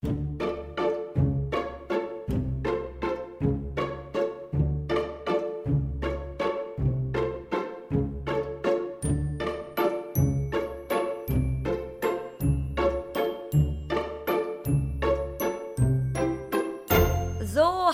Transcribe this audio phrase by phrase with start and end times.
[0.00, 0.10] So,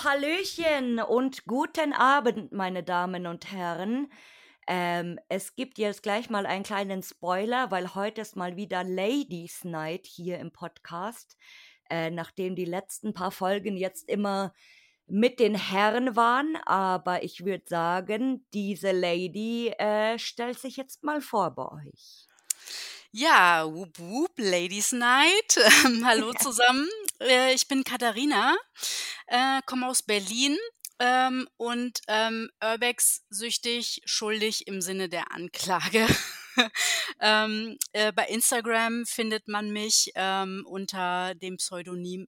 [0.05, 4.12] Hallöchen und guten Abend, meine Damen und Herren.
[4.66, 9.64] Ähm, es gibt jetzt gleich mal einen kleinen Spoiler, weil heute ist mal wieder Ladies
[9.64, 11.39] Night hier im Podcast.
[11.95, 14.52] Äh, nachdem die letzten paar Folgen jetzt immer
[15.07, 21.21] mit den Herren waren, aber ich würde sagen, diese Lady äh, stellt sich jetzt mal
[21.21, 22.27] vor bei euch.
[23.12, 25.57] Ja, whoop whoop, Ladies Night.
[25.87, 26.88] Ähm, hallo zusammen.
[27.21, 28.57] Äh, ich bin Katharina,
[29.29, 30.59] äh, komme aus Berlin
[30.99, 36.09] ähm, und ähm, Urbex-süchtig, schuldig im Sinne der Anklage.
[37.21, 42.27] ähm, äh, bei Instagram findet man mich ähm, unter dem Pseudonym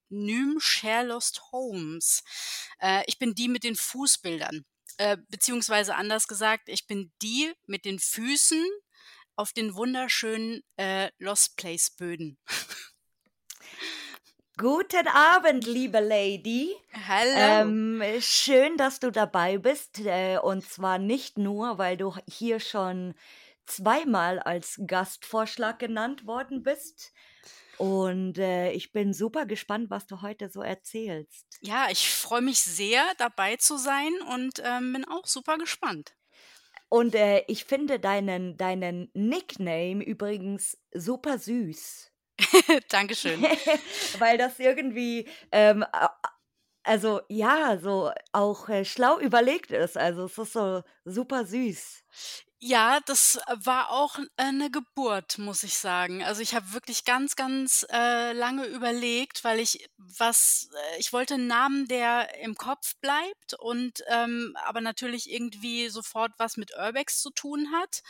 [0.58, 2.22] Sharelost Holmes.
[2.80, 4.64] Äh, ich bin die mit den Fußbildern.
[4.98, 8.64] Äh, beziehungsweise anders gesagt, ich bin die mit den Füßen
[9.36, 12.38] auf den wunderschönen äh, Lost Place Böden.
[14.58, 16.74] Guten Abend, liebe Lady.
[17.06, 17.30] Hallo.
[17.36, 20.00] Ähm, schön, dass du dabei bist.
[20.00, 23.14] Äh, und zwar nicht nur, weil du hier schon
[23.66, 27.12] zweimal als Gastvorschlag genannt worden bist.
[27.78, 31.46] Und äh, ich bin super gespannt, was du heute so erzählst.
[31.60, 36.14] Ja, ich freue mich sehr, dabei zu sein und ähm, bin auch super gespannt.
[36.88, 42.12] Und äh, ich finde deinen, deinen Nickname übrigens super süß.
[42.88, 43.42] Dankeschön.
[44.18, 45.84] Weil das irgendwie, ähm,
[46.84, 49.96] also ja, so auch äh, schlau überlegt ist.
[49.98, 52.04] Also es ist so super süß.
[52.58, 56.24] Ja, das war auch eine Geburt, muss ich sagen.
[56.24, 61.34] Also ich habe wirklich ganz, ganz äh, lange überlegt, weil ich was, äh, ich wollte
[61.34, 67.20] einen Namen, der im Kopf bleibt und ähm, aber natürlich irgendwie sofort was mit Urbex
[67.20, 68.00] zu tun hat.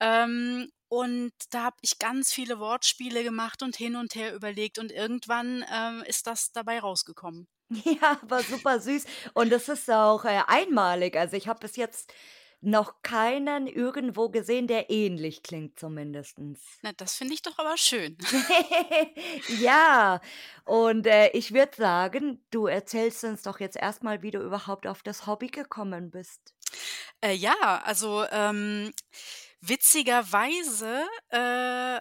[0.00, 4.90] Ähm, und da habe ich ganz viele Wortspiele gemacht und hin und her überlegt und
[4.90, 7.46] irgendwann ähm, ist das dabei rausgekommen.
[7.84, 9.04] Ja, war super süß.
[9.34, 11.16] Und das ist auch äh, einmalig.
[11.16, 12.12] Also ich habe bis jetzt
[12.62, 16.60] noch keinen irgendwo gesehen, der ähnlich klingt zumindestens.
[16.82, 18.16] Na, das finde ich doch aber schön.
[19.60, 20.20] Ja,
[20.64, 25.02] und, äh, ich würde sagen, du erzählst uns doch jetzt erstmal, wie du überhaupt auf
[25.02, 26.54] das Hobby gekommen bist.
[27.20, 28.92] Äh, ja, also, ähm
[29.64, 32.00] Witzigerweise, äh,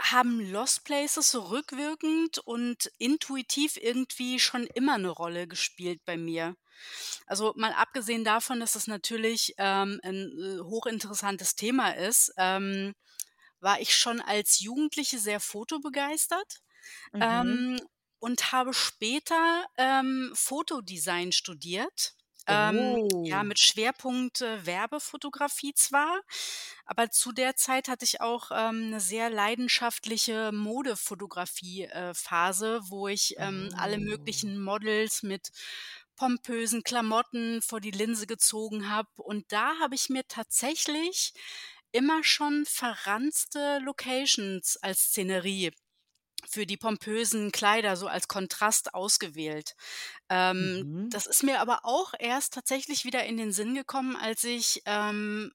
[0.00, 6.56] haben Lost Places so rückwirkend und intuitiv irgendwie schon immer eine Rolle gespielt bei mir.
[7.26, 12.94] Also, mal abgesehen davon, dass es natürlich, ähm, 'n, äh, hochinteressantes Thema ist, ähm,
[13.60, 16.58] war ich schon als Jugendliche sehr fotobegeistert,
[17.12, 17.58] Mhm.
[17.60, 17.80] ähm,
[18.20, 22.15] und habe später, ähm, Fotodesign studiert.
[22.48, 23.44] Ähm, ja, Oh.
[23.44, 26.20] mit Schwerpunkt, äh, Werbefotografie zwar,
[26.86, 32.14] aber zu der Zeit hatte ich auch, ähm, 'ne sehr leidenschaftliche Modefotografie, äh,
[32.88, 33.98] wo ich, ähm, alle Oh.
[33.98, 35.50] möglichen Models mit
[36.16, 39.08] pompösen Klamotten vor die Linse gezogen habe.
[39.16, 41.34] Und da habe ich mir tatsächlich
[41.92, 45.72] immer schon verranzte Locations als Szenerie
[46.50, 49.74] für die pompösen Kleider so als Kontrast ausgewählt.
[50.30, 51.10] Ähm, Mhm.
[51.10, 55.52] das ist mir aber auch erst tatsächlich wieder in den Sinn gekommen, als ich, ähm,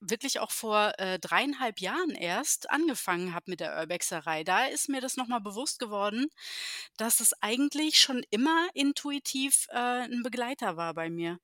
[0.00, 4.44] wirklich auch vor, äh, 3,5 Jahren erst angefangen habe mit der Urbexerei.
[4.44, 6.28] Da ist mir das noch mal bewusst geworden,
[6.96, 11.38] dass es eigentlich schon immer intuitiv, äh, 'n Begleiter war bei mir.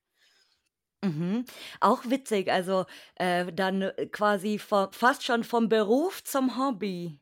[1.02, 1.44] Mhm.
[1.80, 7.20] Auch witzig, also, äh, dann, äh, quasi fast schon vom Beruf zum Hobby.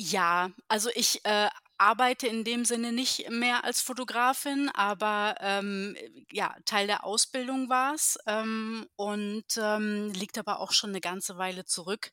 [0.00, 5.96] Ja, also ich, äh, arbeite in dem Sinne nicht mehr als Fotografin, aber, ähm,
[6.30, 11.64] ja, Teil der Ausbildung war's, ähm, und, ähm, liegt aber auch schon 'ne ganze Weile
[11.64, 12.10] zurück.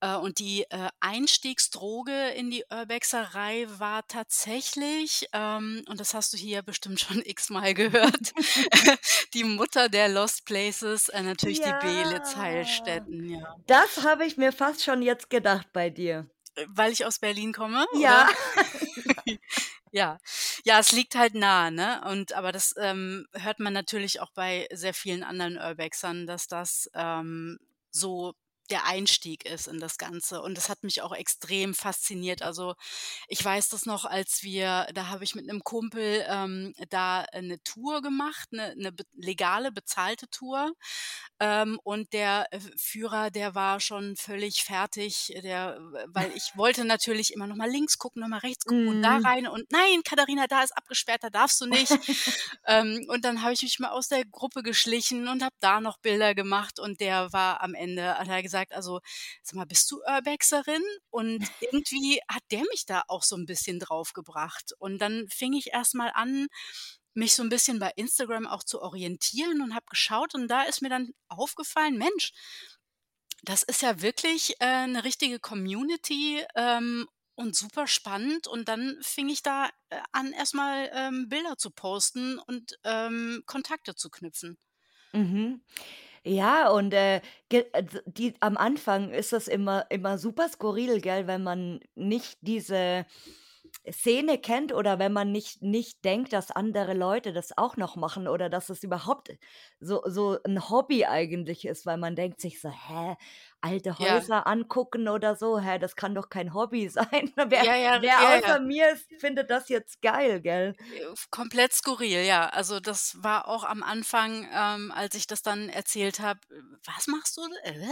[0.00, 6.36] Äh, und die, äh, Einstiegsdroge in die Urbexerei war tatsächlich, ähm, und das hast du
[6.38, 8.32] hier bestimmt schon x-mal gehört,
[9.34, 13.56] die Mutter der Lost Places, äh, natürlich die Ja, Heilstätten, ja.
[13.66, 16.28] das habe ich mir fast schon jetzt gedacht bei dir.
[16.66, 18.28] Weil ich aus Berlin komme, ja.
[19.90, 20.18] Ja.
[20.64, 22.02] Ja, es liegt halt nah, ne?
[22.10, 26.90] Und aber das, ähm, hört man natürlich auch bei sehr vielen anderen Urbexern, dass das,
[26.94, 27.58] ähm,
[27.90, 28.34] so
[28.70, 30.42] der Einstieg ist in das Ganze.
[30.42, 32.42] Und das hat mich auch extrem fasziniert.
[32.42, 32.74] Also,
[33.28, 37.62] ich weiß das noch, als wir da habe ich mit 'nem Kumpel, ähm, da 'ne
[37.64, 40.72] Tour gemacht, 'ne 'ne be legale bezahlte Tour.
[41.40, 45.78] Ähm, und der, äh, Führer, der war schon völlig fertig, der
[46.08, 49.18] weil ich wollte natürlich immer noch mal links gucken, noch mal rechts gucken und da
[49.18, 49.28] Mhm.
[49.28, 51.98] rein und: „Nein, Katharina, da ist abgesperrt, da darfst du nicht.“
[52.66, 55.98] Ähm, und dann habe ich mich mal aus der Gruppe geschlichen und habe da noch
[55.98, 59.00] Bilder gemacht und der war am Ende hat er gesagt: „Also,
[59.42, 63.78] sag mal, bist du Urbexerin?“ Und irgendwie hat der mich da auch so 'n bisschen
[63.80, 64.72] draufgebracht.
[64.78, 66.48] Und dann fing ich erst mal an,
[67.14, 70.82] mich so 'n bisschen bei Instagram auch zu orientieren und habe geschaut und da ist
[70.82, 72.32] mir dann aufgefallen: „Mensch,
[73.42, 77.06] das ist ja wirklich, äh, 'ne richtige Community, ähm,
[77.36, 81.70] und super spannend.“ Und dann fing ich da, äh, an, erst mal, ähm, Bilder zu
[81.70, 84.58] posten und, ähm, Kontakte zu knüpfen.
[85.14, 85.60] Mhm.
[86.24, 87.20] Ja, und, äh,
[87.52, 87.64] d
[88.06, 93.06] die am Anfang ist das immer immer super skurril, gell, wenn man nicht diese
[93.90, 98.28] Szene kennt oder wenn man nicht nicht denkt, dass andere Leute das auch noch machen
[98.28, 99.30] oder dass es überhaupt
[99.80, 103.16] so so 'n Hobby eigentlich ist, weil man denkt sich so: „Hä,
[103.62, 104.28] alte Ja.
[104.28, 105.58] Häuser angucken oder so?
[105.60, 108.54] Hä, das kann doch kein Hobby sein.“ Wer Ja, ja, wer ja, ja.
[108.54, 110.76] außer mir s findet das jetzt geil, gell?
[110.90, 112.48] Äh, komplett skurril, ja.
[112.48, 117.06] Also, das war auch am Anfang, ähm, als ich das dann erzählt habe: „Äh, was
[117.08, 117.42] machst du?
[117.64, 117.88] Äh?“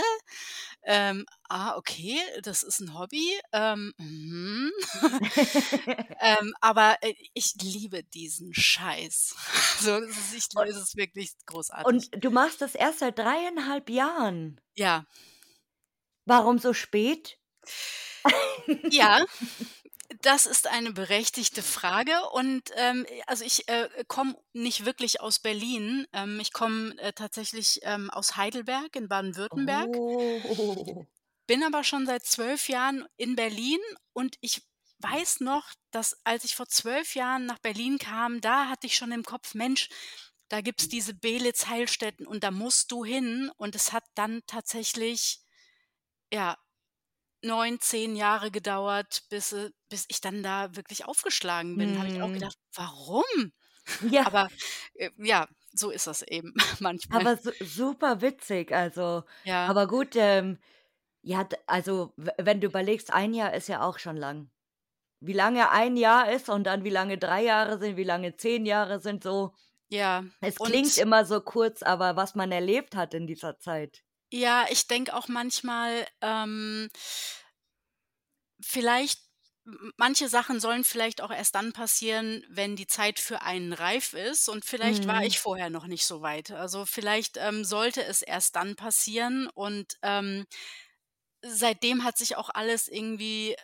[0.85, 4.71] Ähm, „Ah, okay, das ist 'n Hobby, ähm, mhm.“
[6.21, 9.35] Ähm, aber, äh, ich liebe diesen Scheiß.
[9.79, 12.11] So, es ist ich es ist wirklich großartig.
[12.11, 14.61] und du machst das erst seit 3 1/2 Jahren?
[14.77, 15.07] Ja.
[16.27, 17.39] Warum so spät?
[18.89, 19.21] Ja,
[20.23, 25.39] das ist eine berechtigte Frage und, ähm, äh, also, ich, äh, komme nicht wirklich aus
[25.41, 26.07] Berlin.
[26.13, 31.07] Ähm, ich komme, äh, tatsächlich, ähm, aus Heidelberg in Baden-Württemberg Oh.
[31.47, 33.79] bin aber schon seit 12 Jahren in Berlin
[34.13, 34.63] und ich
[34.99, 39.13] weiß noch, dass als ich vor 12 Jahren nach Berlin kam, da hatte ich schon
[39.13, 39.89] im Kopf: „Mensch,
[40.49, 45.41] da gibt's diese Beelitz-Heilstätten und da musst du hin.“ Und es hat dann tatsächlich,
[46.37, 46.59] ja,
[47.45, 51.99] 9, 10 Jahre gedauert, bis äh, bis ich dann da wirklich aufgeschlagen bin.
[51.99, 52.33] Habe ich auch Mhm.
[52.33, 53.25] gedacht: „Warum?“
[54.11, 54.27] Ja.
[54.27, 54.49] Aber,
[54.95, 57.11] äh, ja, so ist das eben manchmal.
[57.11, 59.71] Aber su super witzig, also Ja.
[59.71, 60.59] aber gut, ähm,
[61.23, 64.51] ja, also, we wenn du überlegst, 1 Jahr ist ja auch schon lang.
[65.21, 68.67] Wie lange 1 Jahr ist und dann wie lange 3 Jahre sind, wie lange 10
[68.67, 69.55] Jahre sind so
[69.91, 74.03] Ja, es klingt immer so kurz, aber was man erlebt hat in dieser Zeit.
[74.37, 76.91] Ja, ich denke auch manchmal, ähm
[78.61, 79.21] vielleicht
[79.97, 84.49] manche Sachen sollen vielleicht auch erst dann passieren, wenn die Zeit für einen reif ist
[84.49, 85.27] und vielleicht war Mhm.
[85.27, 86.53] ich vorher noch nicht so weit.
[86.53, 90.47] Also, vielleicht, ähm, sollte es erst dann passieren und, ähm,
[91.43, 93.57] seitdem hat sich auch alles irgendwie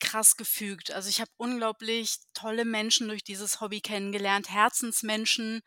[0.00, 0.90] krass gefügt.
[0.92, 5.62] Also, ich habe unglaublich tolle Menschen durch dieses Hobby kennengelernt, Herzensmenschen,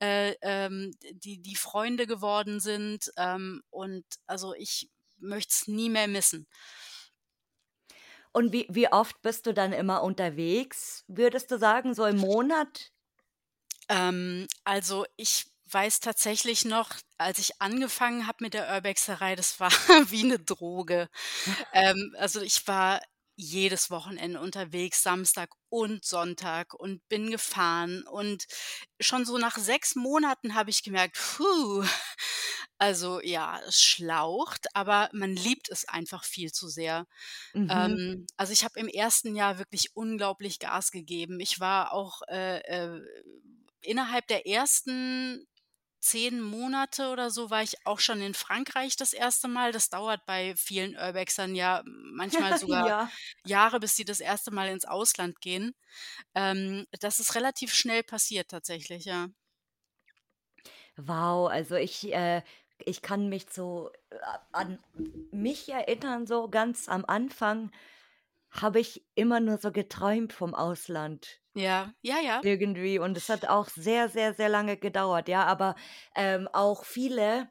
[0.00, 6.08] äh, ähm, die die Freunde geworden sind, ähm, und also, ich möchte es nie mehr
[6.08, 6.46] missen.
[8.32, 12.90] Und wie wie oft bist du dann immer unterwegs, würdest du sagen, so im Monat?
[13.88, 19.70] Ähm, also, ich weiß tatsächlich noch, als ich angefangen habe mit der Urbexerei, das war
[20.10, 21.08] wie 'ne Droge.
[21.72, 23.00] Ähm, also, ich war
[23.38, 28.46] jedes Wochenende unterwegs, Samstag und Sonntag und bin gefahren und
[29.00, 31.84] schon so nach 6 Monaten habe ich gemerkt: „Hu,
[32.78, 37.06] also, ja, es schlaucht, aber man liebt es einfach viel zu sehr.“
[37.54, 37.98] Mhm.
[38.08, 39.36] Ähm, also, ich habe im 1.
[39.36, 41.40] Jahr wirklich unglaublich Gas gegeben.
[41.40, 43.02] Ich war auch, äh, äh
[43.82, 45.46] innerhalb der ersten
[46.00, 49.48] 10 Monate oder so war ich auch schon in Frankreich das 1.
[49.48, 49.72] Mal.
[49.72, 53.12] Das dauert bei vielen Urbexern ja manchmal sogar Ja.
[53.44, 54.50] Jahre, bis sie das 1.
[54.52, 55.74] Mal ins Ausland gehen.
[56.34, 59.28] Ähm, das ist relativ schnell passiert tatsächlich, ja.
[60.96, 62.42] Wow, also, ich äh,
[62.84, 63.90] ich kann mich so
[64.22, 64.78] a an
[65.32, 67.70] mich erinnern, so ganz am Anfang
[68.50, 72.42] habe ich immer nur so geträumt vom Ausland Ja, ja, ja.
[72.42, 75.74] irgendwie und es hat auch sehr, sehr, sehr lange gedauert, ja, aber,
[76.14, 77.48] ähm, auch viele,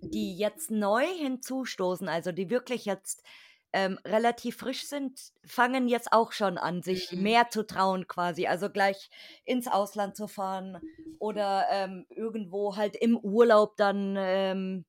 [0.00, 3.24] die jetzt neu hinzustoßen, also, die wirklich jetzt,
[3.72, 7.16] ähm, relativ frisch sind, fangen jetzt auch schon an, sich Mhm.
[7.16, 9.10] mehr zu trauen quasi, also, gleich
[9.44, 10.82] ins Ausland zu fahren
[11.18, 14.86] oder, ähm, irgendwo halt im Urlaub dann, ähm,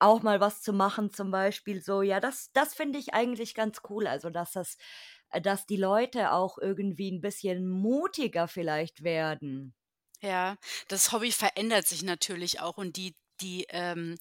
[0.00, 2.02] auch mal was zu machen zum Beispiel so.
[2.02, 4.76] Ja, das das finde ich eigentlich ganz cool, also, dass das
[5.30, 9.74] äh, dass die Leute auch irgendwie 'n bisschen mutiger vielleicht werden.
[10.22, 10.56] Ja,
[10.88, 14.16] das Hobby verändert sich natürlich auch und die die, ähm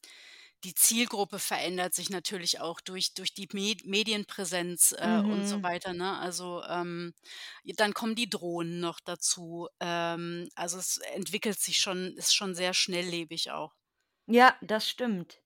[0.64, 5.64] die Zielgruppe verändert sich natürlich auch durch durch die Med Medienpräsenz, äh, und so Mhm.
[5.64, 6.18] weiter, ne?
[6.20, 7.14] Also, ähm,
[7.78, 9.68] dann kommen die Drohnen noch dazu.
[9.82, 13.74] Ähm, also, es entwickelt sich schon ist schon sehr schnelllebig auch.
[14.28, 15.43] Ja, das stimmt.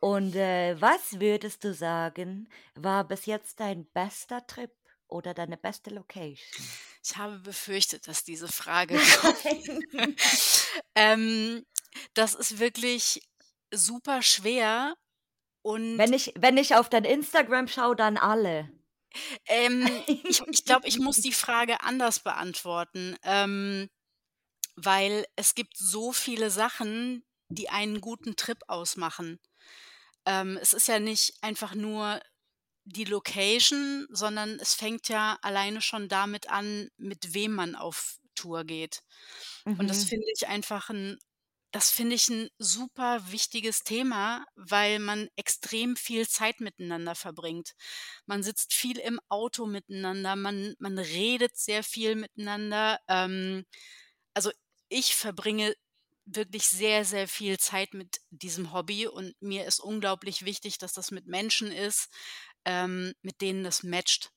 [0.00, 4.72] Und, äh, was würdest du sagen, war bis jetzt dein bester Trip
[5.08, 6.72] oder deine beste Location?
[7.04, 9.38] Ich habe befürchtet, dass diese Frage kommt.
[10.94, 11.64] Ähm,
[12.14, 13.22] das ist wirklich
[13.72, 14.96] super schwer
[15.62, 18.70] und Wenn ich wenn ich auf dein Instagram schaue, dann alle.
[19.46, 23.88] ähm, ich ich glaube, ich muss die Frage anders beantworten, ähm,
[24.76, 29.38] weil es gibt so viele Sachen, die einen guten Trip ausmachen.
[30.26, 32.20] Ähm, es ist ja nicht einfach nur
[32.84, 38.64] die Location, sondern es fängt ja alleine schon damit an, mit wem man auf Tour
[38.64, 39.02] geht.
[39.78, 40.08] Und das Mhm.
[40.08, 41.18] finde ich einfach 'n
[41.72, 47.74] das finde ich 'n super wichtiges Thema, weil man extrem viel Zeit miteinander verbringt.
[48.26, 53.00] Man sitzt viel im Auto miteinander, man man redet sehr viel miteinander.
[53.08, 53.66] Ähm,
[54.34, 54.50] also,
[54.88, 55.74] ich verbringe
[56.36, 61.10] wirklich sehr, sehr viel Zeit mit diesem Hobby und mir ist unglaublich wichtig, dass das
[61.10, 62.08] mit Menschen ist,
[62.64, 64.30] ähm, mit denen das matcht.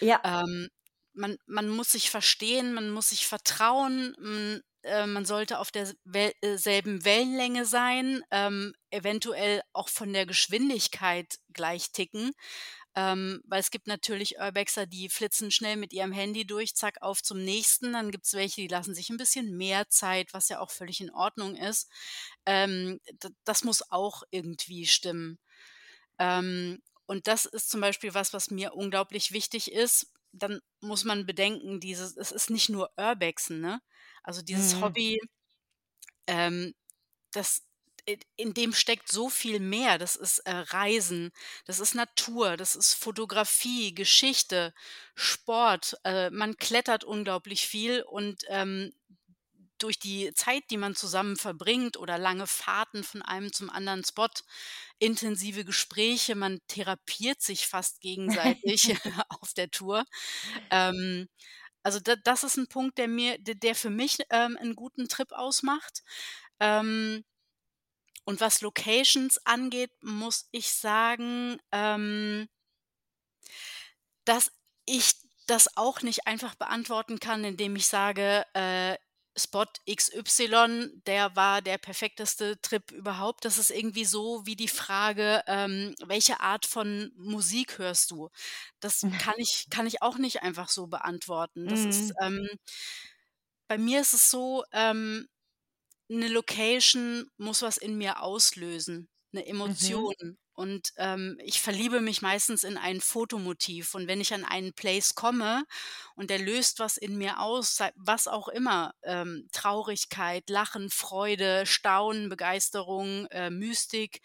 [0.00, 0.20] Ja.
[0.24, 0.68] Ähm,
[1.12, 5.92] man man muss sich verstehen, man muss sich vertrauen, hm, äh, man sollte auf der
[6.04, 12.32] Wel äh, selben Wellenlänge sein, ähm, eventuell auch von der Geschwindigkeit gleich ticken.
[12.96, 17.22] Ähm, weil es gibt natürlich Urbexer, die flitzen schnell mit ihrem Handy durch, zack, auf
[17.22, 17.92] zum Nächsten.
[17.94, 21.10] Dann gibt's welche, die lassen sich 'n bisschen mehr Zeit, was ja auch völlig in
[21.10, 21.90] Ordnung ist.
[22.46, 23.00] Ähm,
[23.44, 25.38] das muss auch irgendwie stimmen.
[26.18, 30.12] Ähm, und das ist zum Beispiel was, was mir unglaublich wichtig ist.
[30.32, 33.80] Dann muss man bedenken, dieses es ist nicht nur Urbexen, ne?
[34.24, 34.82] Also, dieses Mhm.
[34.82, 35.18] Hobby,
[36.26, 36.74] ähm,
[37.32, 37.62] das
[38.36, 39.98] in dem steckt so viel mehr.
[39.98, 41.32] Das ist, äh, Reisen,
[41.66, 44.74] das ist Natur, das ist Fotografie, Geschichte,
[45.14, 45.96] Sport.
[46.04, 48.92] Äh, man klettert unglaublich viel und, ähm,
[49.78, 54.28] durch die Zeit, die man zusammen verbringt oder lange Fahrten von einem zum anderen Spot,
[55.00, 58.92] intensive Gespräche, man therapiert sich fast gegenseitig
[59.30, 60.04] auf der Tour.
[60.70, 61.28] Ähm,
[61.84, 65.08] also, da das ist 'n Punkt, der mir d der für mich, ähm, 'n guten
[65.08, 66.02] Trip ausmacht.
[66.60, 67.24] Ähm
[68.24, 72.48] und was Locations angeht, muss ich sagen, ähm
[74.28, 74.52] dass
[74.86, 75.14] ich
[75.46, 78.96] das auch nicht einfach beantworten kann, indem ich sage, äh,
[79.36, 83.44] Spot XY, der war der perfekteste Trip überhaupt.
[83.44, 88.30] Das ist irgendwie so wie die Frage, ähm: „Welche Art von Musik hörst du?“
[88.80, 91.66] Das kann ich kann ich auch nicht einfach so beantworten.
[91.68, 92.18] Das ist, Mhm.
[92.22, 92.46] ähm
[93.70, 95.26] bei mir ist es so, ähm,
[96.10, 100.04] 'ne Location muss was in mir auslösen, 'ne Mhm.
[100.04, 100.38] Emotion.
[100.56, 103.94] Und, ähm, ich verliebe mich meistens in ein Fotomotiv.
[103.96, 105.64] Und wenn ich an einen Place komme
[106.16, 112.28] und der löst was in mir aus, was auch immer, ähm, Traurigkeit, Lachen, Freude, Staunen,
[112.28, 114.20] Begeisterung, äh, Mystik,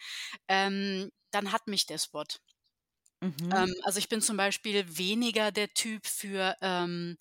[0.47, 2.25] ähm, dann hat mich der Spot.
[3.21, 3.55] Mhm.
[3.55, 7.17] Ähm, also, ich bin zum Beispiel weniger der Typ für, ähm,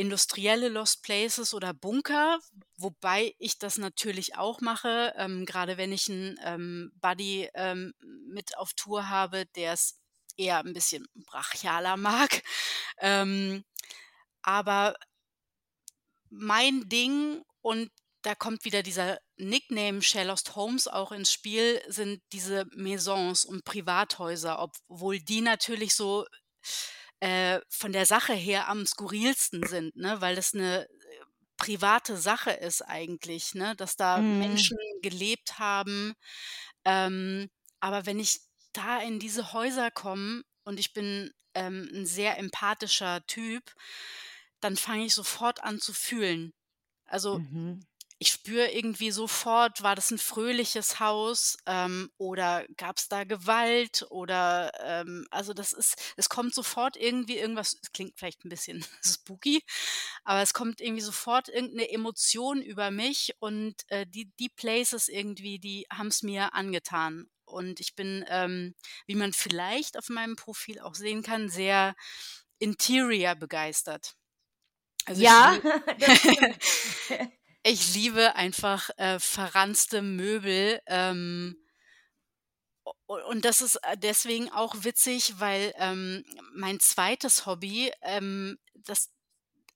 [0.00, 2.38] industrielle Lost Places oder Bunker,
[2.78, 7.94] wobei ich das natürlich auch mache, ähm, grade wenn ich 'n, ähm, Buddy, ähm,
[8.32, 9.98] mit auf Tour habe, der's
[10.38, 11.96] eher 'n bisschen brachialer
[12.32, 12.42] mag.
[13.00, 13.64] Ähm,
[14.42, 14.96] aber
[16.30, 17.90] mein Ding und
[18.22, 24.60] da kommt wieder dieser Nickname Sherlock Holmes auch ins Spiel, sind diese Maisons und Privathäuser,
[24.60, 26.26] obwohl die natürlich so,
[27.20, 30.88] äh, von der Sache her am skurrilsten sind, ne, weil das 'ne, äh,
[31.58, 34.70] private Sache ist eigentlich, ne, dass da Mhm.
[34.70, 36.14] Menschen gelebt haben.
[36.84, 37.48] Ähm,
[37.80, 38.40] aber wenn ich
[38.74, 43.74] da in diese Häuser komme und ich bin, ähm, 'n sehr empathischer Typ,
[44.60, 46.52] dann fange ich sofort an zu fühlen.
[47.06, 47.80] Also, Mhm.
[48.20, 54.72] Ich spüre irgendwie sofort, war das 'n fröhliches Haus, ähm, oder gab's da Gewalt oder,
[54.84, 59.62] ähm also, das ist es kommt sofort irgendwie irgendwas es klingt vielleicht 'n bisschen spooky,
[60.24, 65.08] aber es kommt irgendwie sofort irgend 'ne Emotion über mich und, äh, die die Places
[65.08, 67.26] irgendwie, die haben's mir angetan.
[67.46, 68.74] Und ich bin, ähm,
[69.06, 71.94] wie man vielleicht auf meinem Profil auch sehen kann, sehr
[72.60, 74.14] Interior begeistert.
[75.06, 75.58] Also, Ja.
[77.62, 81.56] ich liebe einfach, äh, verranzte Möbel, ähm
[83.06, 86.24] und das ist, äh, deswegen auch witzig, weil, ähm,
[86.54, 87.46] mein 2.
[87.46, 89.10] Hobby, ähm, das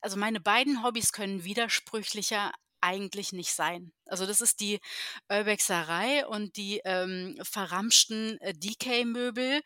[0.02, 3.92] also, meine beiden Hobbys können widersprüchlicher eigentlich nicht sein.
[4.06, 4.80] Also, das ist die
[5.30, 9.62] Urbexerei und die, ähm, verramschten, äh, DK-Möbel.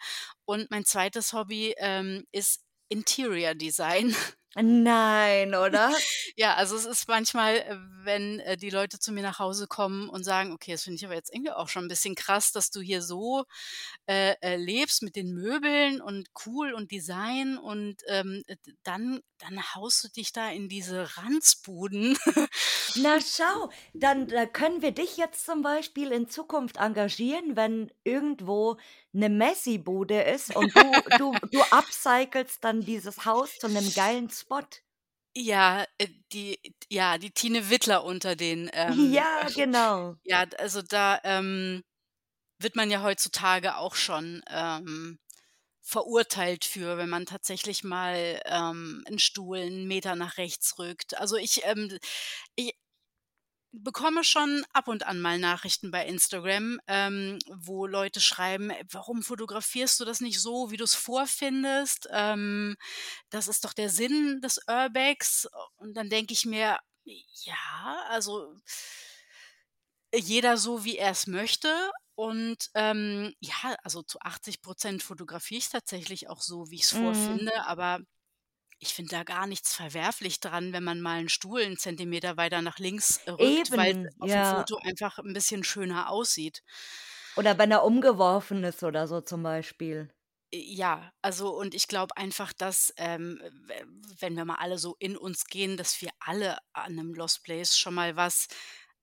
[0.47, 4.15] Und mein zweites Hobby, ähm, ist Interior Design.
[4.61, 5.93] Nein, oder?
[6.37, 10.09] Ja, also es ist manchmal, äh, wenn, äh, die Leute zu mir nach Hause kommen
[10.09, 12.71] und sagen: „Okay, das finde ich aber jetzt irgendwie auch schon 'n bisschen krass, dass
[12.71, 13.45] du hier so,
[14.07, 19.63] äh, äh, lebst mit den Möbeln und cool und Design und, ähm, äh, dann dann
[19.75, 22.17] haust du dich da in diese Ranzbuden.“
[23.01, 28.77] Na schau, dann da können wir dich jetzt zum Beispiel in Zukunft engagieren, wenn irgendwo
[29.13, 34.65] 'ne Messi-Bude ist und du du du upcyclest dann dieses Haus zu 'nem geilen Spot.
[35.37, 36.59] Ja, äh, die
[36.91, 40.19] ja, die Tine Wittler unter den, ähm, Ja, genau.
[40.25, 41.85] ja, also da, ähm,
[42.61, 45.19] wird man ja heutzutage auch schon, ähm,
[45.83, 51.17] verurteilt für, wenn man tatsächlich mal, ähm, 'n Stuhl 'n Meter nach rechts rückt.
[51.19, 51.99] Also ich, ähm
[52.61, 52.73] i
[53.73, 59.23] bekomme schon ab und an mal Nachrichten bei Instagram, ähm, wo Leute schreiben: „Ey, warum
[59.23, 62.09] fotografierst du das nicht so, wie du's vorfindest?
[62.13, 62.77] Ähm,
[63.31, 65.49] das ist doch der Sinn des Urbex.“
[65.79, 68.57] Und dann denke ich mir: „Ja, also“
[70.15, 76.29] „jeder so, wie er's möchte.“ Und, ähm, ja, also zu 80 % fotografiere ich's tatsächlich
[76.29, 77.49] auch so, wie ich's Mhm.
[77.49, 78.01] vorfinde, aber
[78.81, 82.63] ich finde da gar nichts verwerflich dran, wenn man mal 'n Stuhl 'n Zentimeter weiter
[82.63, 84.69] nach links rückt, weil's Eben, auf'm ja.
[84.69, 86.63] Foto einfach 'n bisschen schöner aussieht.
[87.37, 90.09] Oder wenn er umgeworfen ist oder so zum Beispiel.
[90.53, 93.41] Äh, ja, also und ich glaube einfach, dass, ähm,
[94.19, 97.79] wenn wir mal alle so in uns gehen, dass wir alle an 'nem Lost Place
[97.79, 98.49] schon mal was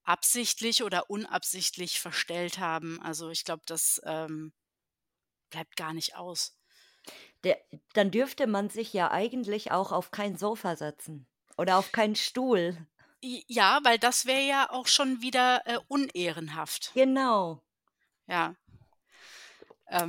[0.04, 3.02] absichtlich oder unabsichtlich verstellt haben.
[3.02, 4.54] Also, ich glaube, das, ähm,
[5.52, 6.55] bleibt gar nicht aus.
[7.46, 7.58] Der
[7.94, 12.76] dann dürfte man sich ja eigentlich auch auf kein Sofa setzen oder auf keinen Stuhl.
[13.22, 16.92] Ja, weil das wäre ja auch schon wieder, äh, unehrenhaft.
[16.94, 17.62] Genau.
[18.28, 18.56] Ja.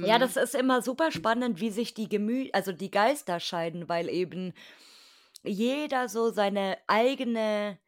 [0.00, 3.88] Ja, Ähm das ist immer super spannend, wie sich die Gemü also die Geister scheiden,
[3.88, 4.52] weil eben
[5.44, 7.78] jeder so seine eigene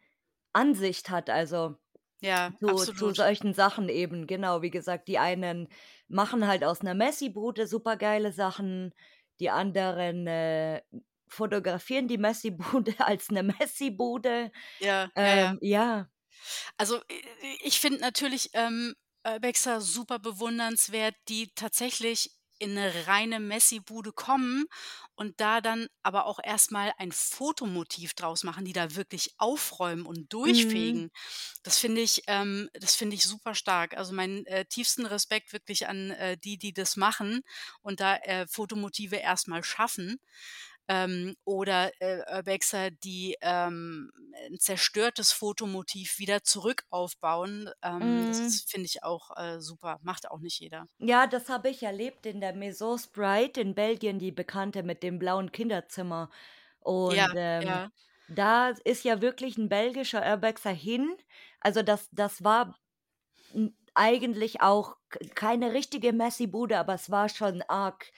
[0.53, 1.77] Ansicht hat, also
[2.21, 4.27] Ja, zu zu solchen Sachen eben.
[4.27, 5.69] Genau, wie gesagt, die einen
[6.09, 8.95] machen halt aus 'ner Messi-Bude supergeile Sachen,
[9.41, 10.83] die anderen, äh,
[11.29, 14.51] fotografieren die Messi-Bude als 'ne Messi-Bude.
[14.81, 15.53] Ja, ja, ja.
[15.53, 16.09] Ähm, ja.
[16.79, 17.23] Also, i
[17.65, 18.95] ich finde natürlich, ähm,
[19.27, 24.67] Urbexer super bewundernswert, die tatsächlich in 'ne reine Messi-Bude kommen
[25.15, 30.07] und da dann aber auch erst mal ein Fotomotiv draus machen, die da wirklich aufräumen
[30.07, 31.03] und Mhm.
[31.03, 31.11] durchfegen.
[31.63, 33.97] Das finde ich ähm, das finde ich super stark.
[33.97, 37.43] Also, meinen, äh, tiefsten Respekt wirklich an, äh, die, die das machen
[37.83, 40.19] und da, äh, Fotomotive erst mal schaffen.
[40.89, 44.11] Ähm, oder, äh, Urbexer, die, ähm,
[44.51, 47.71] 'n zerstörtes Fotomotiv wieder zurück aufbauen.
[47.83, 48.61] Ähm, das Mhm.
[48.69, 49.99] finde ich auch, äh, super.
[50.03, 50.87] Macht auch nicht jeder.
[51.01, 55.21] Ja, das habe ich erlebt in der Maison Sprite in Belgien, die Bekannte mit dem
[55.21, 56.29] blauen Kinderzimmer.
[56.81, 57.91] Und, Ja, ähm, ja.
[58.27, 61.17] da ist ja wirklich 'n belgischer Urbexer hin.
[61.61, 62.77] Also, das das war,
[63.95, 64.97] eigentlich auch
[65.37, 68.13] keine richtige Messi-Bude, aber es war schon arg,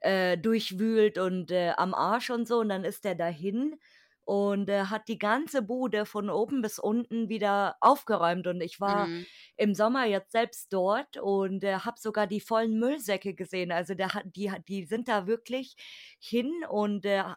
[0.00, 2.58] äh, durchwühlt und, äh, am Arsch und so.
[2.60, 3.76] Und dann ist der dahin
[4.24, 8.46] und, äh, hat die ganze Bude von oben bis unten wieder aufgeräumt.
[8.46, 9.26] Und ich war Mhm.
[9.56, 13.72] im Sommer jetzt selbst dort und, äh, habe sogar die vollen Müllsäcke gesehen.
[13.72, 15.76] Also, der die die sind da wirklich
[16.20, 17.36] hin und, äh, ha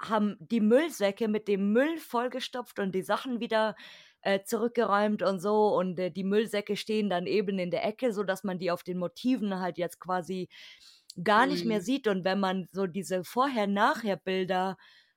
[0.00, 3.74] haben die Müllsäcke mit dem Müll vollgestopft und die Sachen wieder,
[4.22, 5.74] äh, zurückgeräumt und so.
[5.76, 8.98] Und, äh, die Müllsäcke stehen dann eben in der Ecke, sodass man die auf den
[8.98, 10.48] Motiven halt jetzt quasi
[11.24, 11.82] gar nicht mehr Mhm.
[11.82, 12.08] sieht.
[12.08, 14.76] Und wenn man so diese Vorher-Nachher-Bilder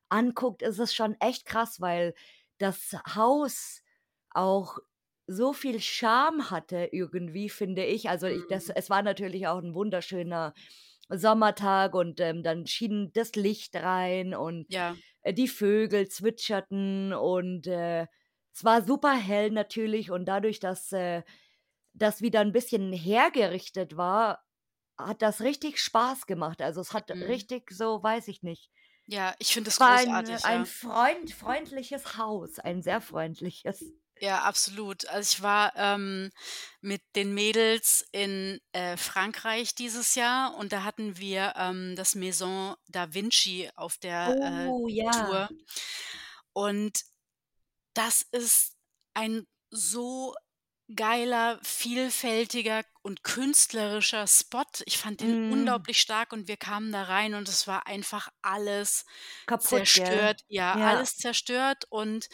[0.09, 2.13] anguckt, ist es schon echt krass, weil
[2.59, 3.81] das Haus
[4.31, 4.77] auch
[5.27, 8.09] so viel Charme hatte irgendwie, finde ich.
[8.09, 8.71] Also, ich das Mhm.
[8.71, 10.53] es war natürlich auch 'n wunderschöner
[11.09, 15.01] Sommertag und, ähm, dann schien das Licht rein und, Ja.
[15.23, 18.07] äh, die Vögel zwitscherten und, äh,
[18.53, 20.11] es war superhell natürlich.
[20.11, 21.23] Und dadurch, dass, äh,
[21.93, 24.43] das wieder 'n bisschen hergerichtet war,
[25.07, 26.61] hat das richtig Spaß gemacht.
[26.61, 27.23] Also, es hat Mhm.
[27.23, 28.69] richtig so weiß ich nicht.
[29.05, 30.65] Ja, ich finde Es war ein großartig, ein ja.
[30.65, 33.93] freund freundliches Haus, ein sehr freundliches.
[34.19, 35.07] Ja, absolut.
[35.07, 36.29] Also, ich war, ähm,
[36.81, 42.75] mit den Mädels in, äh, Frankreich dieses Jahr und da hatten wir, ähm, das Maison
[42.87, 45.11] Da Vinci auf der, äh, Oh, ja.
[45.11, 45.49] Tour.
[46.53, 47.03] Und
[47.93, 48.75] das ist
[49.13, 50.35] ein so
[50.95, 54.63] geiler, vielfältiger und künstlerischer Spot.
[54.85, 55.41] Ich fand den Mhm.
[55.47, 59.05] unglaublich stark und wir kamen da rein und es war einfach alles
[59.45, 60.41] Kaputt, zerstört.
[60.47, 60.81] Ja, Ja.
[60.81, 62.27] alles zerstört und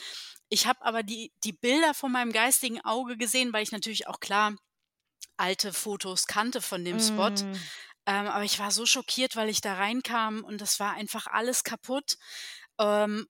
[0.50, 4.20] ich habe aber die die Bilder vor meinem geistigen Auge gesehen, weil ich natürlich auch
[4.20, 4.56] klar
[5.38, 7.30] alte Fotos kannte von dem Spot.
[7.30, 7.70] Mhm.
[8.06, 11.64] Ähm, aber ich war so schockiert, weil ich da reinkam und das war einfach alles
[11.64, 12.18] kaputt.
[12.80, 13.28] Ähm,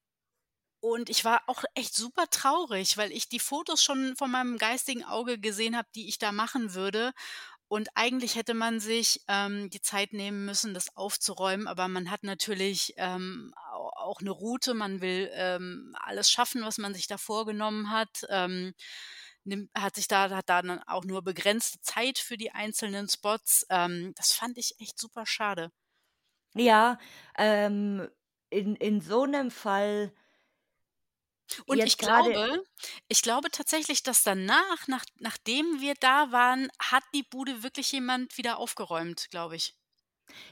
[0.94, 5.04] und ich war auch echt super traurig, weil ich die Fotos schon von meinem geistigen
[5.04, 7.14] Auge gesehen habe, die ich da machen würde.
[7.70, 12.24] Und eigentlich hätte man sich ähm, die Zeit nehmen müssen, das aufzuräumen, aber man hat
[12.24, 17.92] natürlich ähm, auch eine Route, man will ähm, alles schaffen, was man sich da vorgenommen
[17.92, 18.26] hat.
[18.30, 18.74] Ähm,
[19.44, 23.66] nimmt, hat sich da, hat da dann auch nur begrenzte Zeit für die einzelnen Spots.
[23.70, 25.72] Ähm, das fand ich echt super schade.
[26.56, 26.98] Ja,
[27.38, 28.10] ähm,
[28.50, 30.14] in, in so einem Fall
[31.66, 32.64] Und jetzt ich gerade, glaube
[33.08, 38.38] ich glaube tatsächlich, dass danach, nach nachdem wir da waren, hat die Bude wirklich jemand
[38.38, 39.76] wieder aufgeräumt, glaube ich.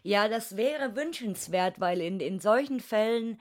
[0.03, 3.39] ja, das wäre wünschenswert, weil in, in solchen Fällen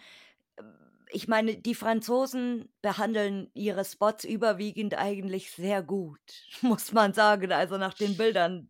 [1.10, 6.20] ich meine, die Franzosen behandeln ihre Spots überwiegend eigentlich sehr gut,
[6.62, 7.52] muss man sagen.
[7.52, 8.68] Also nach den Bildern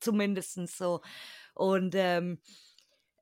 [0.00, 1.00] zumindest so.
[1.54, 2.40] Und ähm,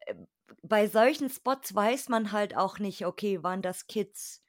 [0.01, 0.15] äh,
[0.63, 4.40] bei solchen Spots weiß man halt auch nicht, okay, waren das Kids?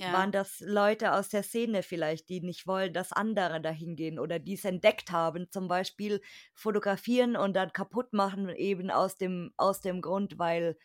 [0.00, 0.12] Ja.
[0.12, 4.38] Waren das Leute aus der Szene vielleicht, die nicht wollen, dass andere dahin gehen oder
[4.38, 6.20] die es entdeckt haben, zum Beispiel
[6.54, 10.76] fotografieren und dann kaputt machen, eben aus dem, aus dem Grund, weil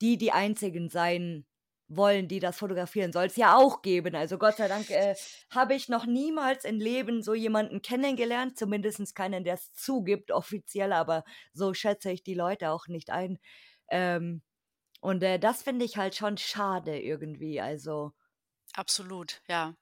[0.00, 1.46] die die einzigen sein
[1.88, 3.12] wollen, die das fotografieren.
[3.12, 4.14] Soll es ja auch geben.
[4.14, 5.14] Also Gott sei Dank äh,
[5.50, 10.92] habe ich noch niemals im Leben so jemanden kennengelernt, zumindest keinen, der es zugibt, offiziell,
[10.92, 13.38] aber so schätze ich die Leute auch nicht ein.
[13.90, 14.42] Ähm,
[15.00, 17.60] und äh, das finde ich halt schon schade irgendwie.
[17.60, 18.12] Also.
[18.74, 19.74] Absolut, ja.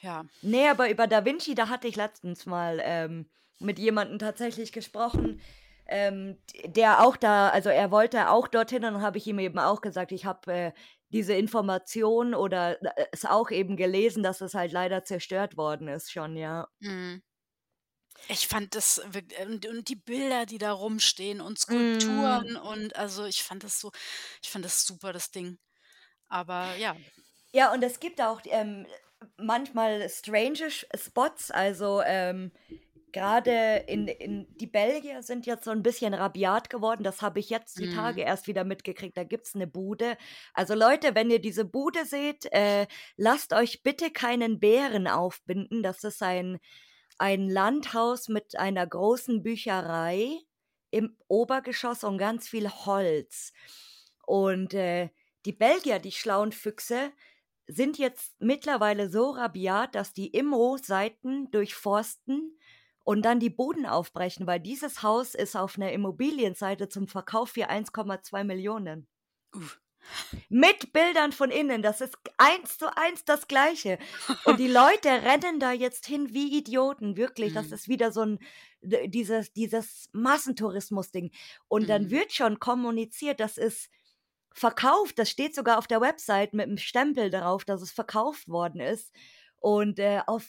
[0.00, 0.24] Ja.
[0.40, 3.28] Nee, aber über Da Vinci, da hatte ich letztens mal ähm,
[3.58, 5.40] mit jemandem tatsächlich gesprochen,
[5.86, 9.58] ähm, der auch da, also er wollte auch dorthin und dann habe ich ihm eben
[9.58, 10.72] auch gesagt, ich habe äh,
[11.08, 16.12] diese Information oder äh, es auch eben gelesen, dass es halt leider zerstört worden ist
[16.12, 16.68] schon, ja.
[16.80, 17.22] Mhm.
[18.28, 22.48] Ich fand das und und die Bilder, die da rumstehen und Mm.
[22.48, 23.90] Skulpturen und also ich fand das so
[24.42, 25.58] ich fand das super, das Ding.
[26.28, 26.96] Aber ja.
[27.52, 28.86] Ja, und es gibt auch ähm,
[29.38, 32.52] manchmal strange Spots, also ähm,
[33.12, 37.02] gerade in, in die Belgier sind jetzt so ein bisschen rabiat geworden.
[37.04, 38.26] Das habe ich jetzt die Tage Mhm.
[38.26, 39.16] erst wieder mitgekriegt.
[39.16, 40.16] Da gibt es eine Bude.
[40.52, 42.86] Also Leute, wenn ihr diese Bude seht, äh,
[43.16, 45.82] lasst euch bitte keinen Bären aufbinden.
[45.82, 46.58] Das ist ein,
[47.18, 50.38] ein Landhaus mit einer großen Bücherei
[50.90, 53.52] im Obergeschoss und ganz viel Holz.
[54.26, 55.08] Und äh,
[55.46, 57.12] die Belgier, die schlauen Füchse,
[57.66, 62.58] sind jetzt mittlerweile so rabiat, dass die Immo-Seiten durchforsten
[63.04, 67.68] und dann die Boden aufbrechen, weil dieses Haus ist auf einer Immobilienseite zum Verkauf für
[67.70, 69.08] 1,2 Millionen.
[69.54, 69.80] Uff.
[70.48, 71.82] Mit Bildern von innen.
[71.82, 73.98] Das ist eins zu eins das Gleiche.
[74.42, 77.52] Und die Leute rennen da jetzt hin wie Idioten, wirklich.
[77.52, 77.72] Das Mhm.
[77.72, 78.38] ist wieder so ein,
[78.82, 81.32] dieses, dieses Massentourismus-Ding.
[81.68, 82.10] Und dann Mhm.
[82.10, 83.90] wird schon kommuniziert, das ist
[84.58, 85.18] verkauft.
[85.18, 89.12] Das steht sogar auf der Website mit einem Stempel darauf, dass es verkauft worden ist.
[89.60, 90.44] Und äh, auf,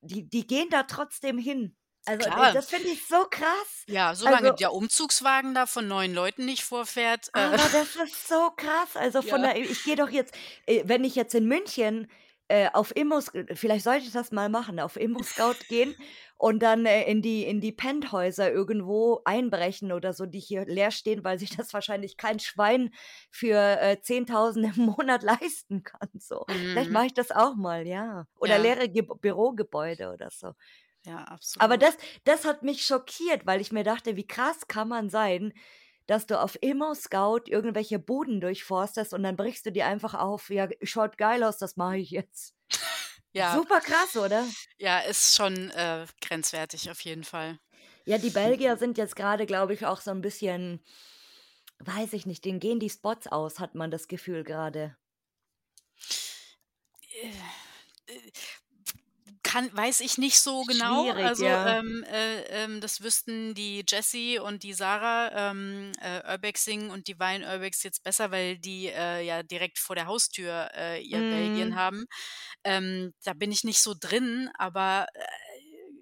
[0.00, 1.76] die, die gehen da trotzdem hin.
[2.04, 2.52] Also Klar.
[2.52, 3.84] das finde ich so krass.
[3.86, 8.26] Ja, solange Also, der Umzugswagen da von neun Leuten nicht vorfährt, äh, aber das ist
[8.26, 8.96] so krass.
[8.96, 9.52] Also von ja.
[9.52, 10.34] der, ich gehe doch jetzt,
[10.66, 12.10] äh, wenn ich jetzt in München
[12.52, 13.20] äh, auf Immo,
[13.54, 15.96] vielleicht sollte ich das mal machen, auf Immo Scout gehen
[16.36, 20.90] und dann äh, in die in die Penthäuser irgendwo einbrechen oder so, die hier leer
[20.90, 22.90] stehen, weil sich das wahrscheinlich kein Schwein
[23.30, 26.08] für äh, 10.000 im Monat leisten kann.
[26.18, 26.92] So, vielleicht Mhm.
[26.92, 28.26] mache ich das auch mal, ja.
[28.36, 30.52] Oder Ja, leere Ge Bürogebäude oder so.
[31.04, 31.24] ja,
[31.58, 31.78] Aber absolut.
[31.78, 35.52] das, das hat mich schockiert, weil ich mir dachte, wie krass kann man sein,
[36.06, 40.50] dass du auf Immo Scout irgendwelche Buden durchforstest und dann brichst du die einfach auf.
[40.50, 42.54] Ja, schaut geil aus, das mache ich jetzt.
[43.34, 44.46] Ja, Super krass, oder?
[44.76, 47.58] ja, ist schon äh, grenzwertig auf jeden Fall.
[48.04, 50.84] Ja, die Belgier sind jetzt gerade, glaube ich, auch so ein bisschen,
[51.78, 54.98] weiß ich nicht, denen gehen die Spots aus, hat man das Gefühl gerade.
[59.52, 61.12] Kann, weiß ich nicht so genau.
[61.12, 61.66] Schwierig, Also ja.
[61.66, 67.18] ähm, äh, ähm, das wüssten die Jessie und die Sarah ähm, äh, Urbexing und die
[67.18, 71.74] Wein Urbex jetzt besser, weil die äh, ja direkt vor der Haustür äh, ihr Belgien
[71.74, 72.06] Mm, haben.
[72.64, 75.20] Ähm, da bin ich nicht so drin, aber äh,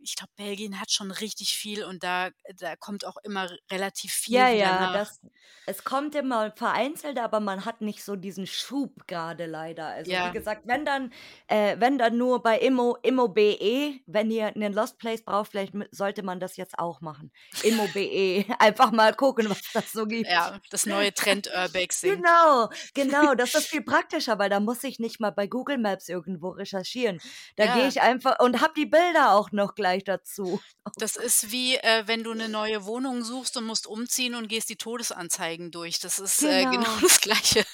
[0.03, 4.49] ich glaube, Belgien hat schon richtig viel und da da kommt auch immer relativ viel
[4.49, 5.21] Ja, ja, das
[5.67, 9.87] es kommt immer vereinzelt, aber man hat nicht so diesen Schub gerade leider.
[9.89, 10.33] Also, wie Ja.
[10.33, 11.13] gesagt, wenn dann
[11.49, 16.23] äh, wenn dann nur bei Immo Immo.be, wenn ihr 'nen Lost Place braucht, vielleicht sollte
[16.23, 17.33] man das jetzt auch machen.
[17.61, 20.33] Immo.be, einfach mal gucken, was das so gibt.
[20.33, 22.25] Ja, das neue Trend-Urbexing.
[22.27, 26.09] Genau, genau, das ist viel praktischer, weil da muss ich nicht mal bei Google Maps
[26.09, 27.21] irgendwo recherchieren.
[27.57, 27.89] Da gehe Ja.
[27.89, 30.63] ich einfach und habe die Bilder auch noch gleich dazu.
[30.87, 34.49] Oh Das ist wie, äh, wenn du 'ne neue Wohnung suchst und musst umziehen und
[34.49, 35.99] gehst die Todesanzeigen durch.
[36.01, 37.01] Das ist, äh, genau Genau.
[37.01, 37.65] das Gleiche.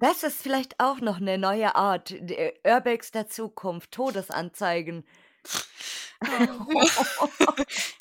[0.00, 5.04] Das ist vielleicht auch noch 'ne neue Art, d Urbex der Zukunft, Todesanzeigen.
[6.26, 6.66] Oh.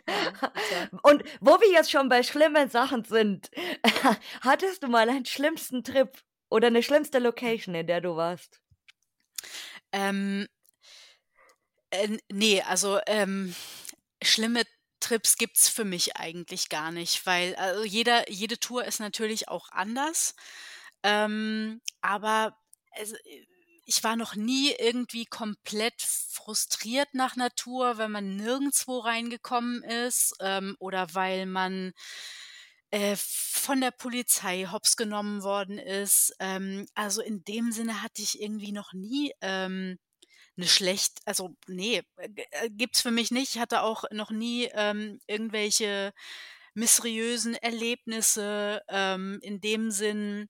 [1.04, 3.52] Und wo wir jetzt schon bei schlimmen Sachen sind,
[4.42, 6.10] hattest du mal einen schlimmsten Trip
[6.50, 8.60] oder 'ne schlimmste Location, in der du warst?
[9.94, 10.48] Ähm
[11.92, 13.56] äh, n ne, also, ähm,
[14.24, 14.64] schlimme
[15.02, 19.70] Trips gibt's für mich eigentlich gar nicht, weil also, jeder jede Tour ist natürlich auch
[19.72, 20.36] anders.
[21.04, 22.58] Ähm, aber
[22.92, 23.16] also,
[23.86, 30.36] ich war noch nie irgendwie komplett frustriert nach 'ner Tour, weil man nirgendswo reingekommen ist,
[30.42, 31.94] ähm, oder weil man,
[32.92, 36.34] äh, von der Polizei hops genommen worden ist.
[36.40, 39.98] Ähm, also, in dem Sinne hatte ich irgendwie noch nie, ähm,
[40.58, 43.56] 'ne schlecht also, ne, äh, gibt's für mich nicht.
[43.56, 46.14] Ich hatte auch noch nie, ähm, irgendwelche
[46.76, 50.48] mysteriösen Erlebnisse, ähm, in dem Sinn.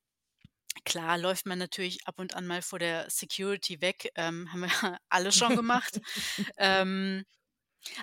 [0.86, 5.00] Klar läuft man natürlich ab und an mal vor der Security weg, ähm, haben wir
[5.10, 6.00] alle schon gemacht.
[6.58, 7.24] Ähm,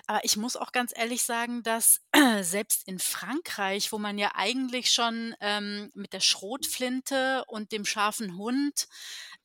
[0.07, 2.01] aber ich muss auch ganz ehrlich sagen, dass
[2.41, 8.37] selbst in Frankreich, wo man ja eigentlich schon, ähm, mit der Schrotflinte und dem scharfen
[8.37, 8.87] Hund,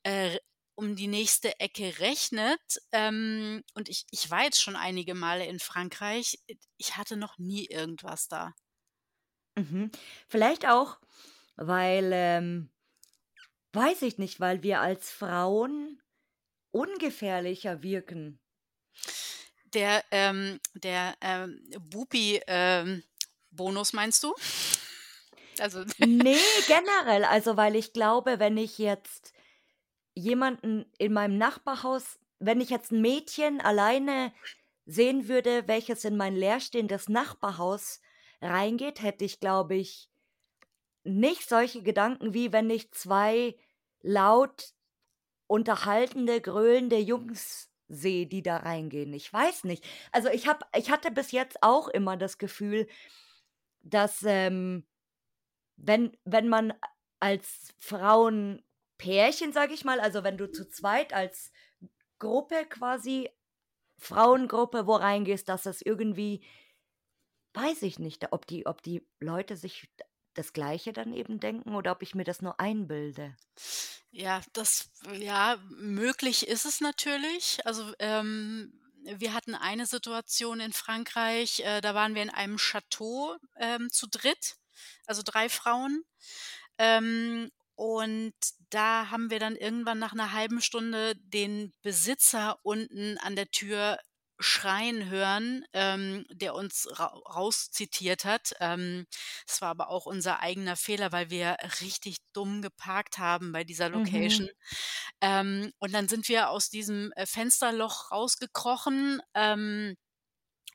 [0.05, 0.39] äh,
[0.81, 2.61] um die nächste Ecke rechnet,
[2.93, 7.39] ähm, und ich ich war jetzt schon einige Male in Frankreich, äh, ich hatte noch
[7.39, 8.55] nie irgendwas da.
[9.57, 9.91] Mhm.
[10.29, 10.99] Vielleicht auch,
[11.57, 12.71] weil, ähm
[13.73, 16.01] weiß ich nicht, weil wir als Frauen
[16.73, 18.41] ungefährlicher wirken.
[19.75, 23.03] Der, ähm der, ähm, Bupi, ähm,
[23.51, 24.35] Bonus meinst du?
[25.59, 27.25] Also Ne, generell.
[27.25, 29.33] Also, weil ich glaube, wenn ich jetzt
[30.17, 34.33] jemanden in meinem Nachbarhaus wenn ich jetzt 'n Mädchen alleine
[34.87, 38.01] sehen würde, welches in mein leerstehendes Nachbarhaus
[38.43, 40.11] reingeht, hätte ich, glaube ich,
[41.05, 43.57] nicht solche Gedanken, wie wenn ich 2
[44.03, 44.73] laut
[45.49, 49.13] unterhaltende, gröhlende Jungs sehe, die da reingehen.
[49.15, 49.85] Ich weiß nicht.
[50.13, 52.89] Also, ich habe ich hatte bis jetzt auch immer das Gefühl,
[53.83, 54.87] dass, ähm,
[55.79, 56.75] wenn wenn man
[57.21, 57.75] als
[59.01, 61.51] Frauenpärchen, sage ich mal also, wenn du zu zweit als
[62.19, 63.31] Gruppe quasi
[63.99, 66.43] Frauengruppe wo reingehst, dass das irgendwie
[67.55, 69.91] weiß ich nicht, ob die ob die Leute sich
[70.35, 73.37] das Gleiche dann eben denken oder ob ich mir das nur einbilde.
[74.13, 77.65] Ja, das ja, möglich ist es natürlich.
[77.67, 83.37] Also, ähm, wir hatten eine Situation in Frankreich, äh, da waren wir in einem Château,
[83.57, 84.57] ähm, zu dritt,
[85.07, 86.05] also 3 Frauen.
[86.79, 88.35] Ähm, und
[88.71, 93.99] da haben wir dann irgendwann nach 'ner halben Stunde den Besitzer unten an der Tür
[94.43, 98.55] schreien hören, ähm, der uns ra rauszitiert hat.
[98.61, 99.07] Ähm,
[99.47, 103.91] es war aber auch unser eigener Fehler, weil wir richtig dumm geparkt haben bei dieser
[103.93, 104.45] Mhm.
[104.45, 104.49] Location.
[105.21, 109.97] Ähm, und dann sind wir aus diesem, äh, Fensterloch rausgekrochen, ähm,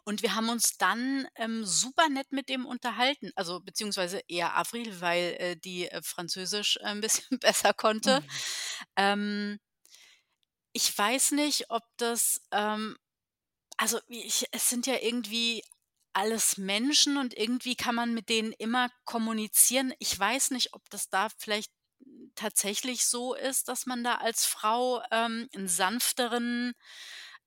[0.06, 3.32] und wir haben uns dann, ähm, super nett mit dem unterhalten.
[3.36, 8.22] Also, beziehungsweise eher Avril, weil, äh, die, äh, Französisch, äh, 'n bisschen besser konnte.
[8.98, 9.60] Ähm
[10.74, 12.98] ich weiß nicht, ob das, ähm
[13.78, 15.64] also, ich es sind ja irgendwie
[16.14, 19.94] alles Menschen und irgendwie kann man mit denen immer kommunizieren.
[20.00, 21.72] Ich weiß nicht, ob das da vielleicht
[22.36, 26.74] tatsächlich so ist, dass man da als Frau, ähm, 'n sanfteren,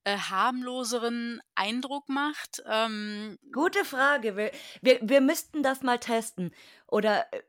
[0.09, 2.63] äh, harmloseren Eindruck macht.
[2.67, 4.37] Ähm Gute Frage.
[4.37, 4.51] Wir
[4.83, 6.55] wir wir müssten das mal testen.
[6.87, 7.43] Oder, äh,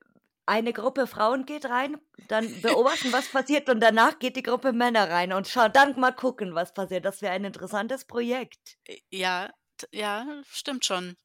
[0.45, 5.07] eine Gruppe Frauen geht rein, dann beobachten, was passiert, und danach geht die Gruppe Männer
[5.07, 7.05] rein und schaut dann mal gucken, was passiert.
[7.05, 8.77] Das wäre ein interessantes Projekt.
[8.85, 9.51] Äh, ja,
[9.91, 11.15] ja, stimmt schon.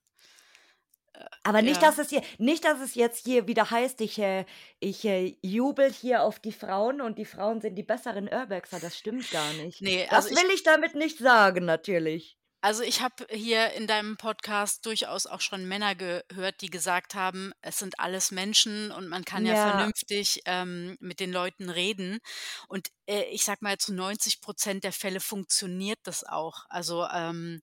[1.43, 1.81] Aber nicht, ja.
[1.83, 4.45] dass es hier nicht, dass es jetzt hier wieder heißt, ich, äh
[4.81, 8.81] ich, äh, jubel hier auf die Frauen und die Frauen sind die besseren Urbexer.
[8.81, 9.83] Das stimmt gar nicht.
[9.83, 12.37] Ne, also Das ich will ich damit nicht sagen, natürlich.
[12.63, 17.53] Also, ich habe hier in deinem Podcast durchaus auch schon Männer gehört, die gesagt haben,
[17.61, 19.55] es sind alles Menschen und man kann ja Ja.
[19.55, 22.21] vernünftig, ähm, mit den Leuten reden.
[22.69, 26.65] Und, äh, ich sage mal, zu 90 % der Fälle funktioniert das auch.
[26.71, 27.61] Also, ähm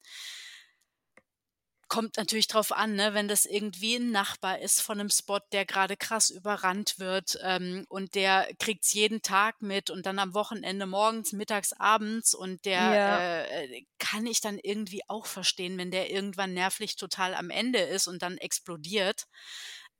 [1.91, 5.65] kommt natürlich drauf an, ne, wenn das irgendwie ein Nachbar ist von einem Spot, der
[5.65, 10.85] gerade krass überrannt wird, ähm, und der kriegt's jeden Tag mit und dann am Wochenende
[10.87, 13.25] morgens, mittags, abends und der, Ja.
[13.51, 18.07] äh, kann ich dann irgendwie auch verstehen, wenn der irgendwann nervlich total am Ende ist
[18.07, 19.25] und dann explodiert.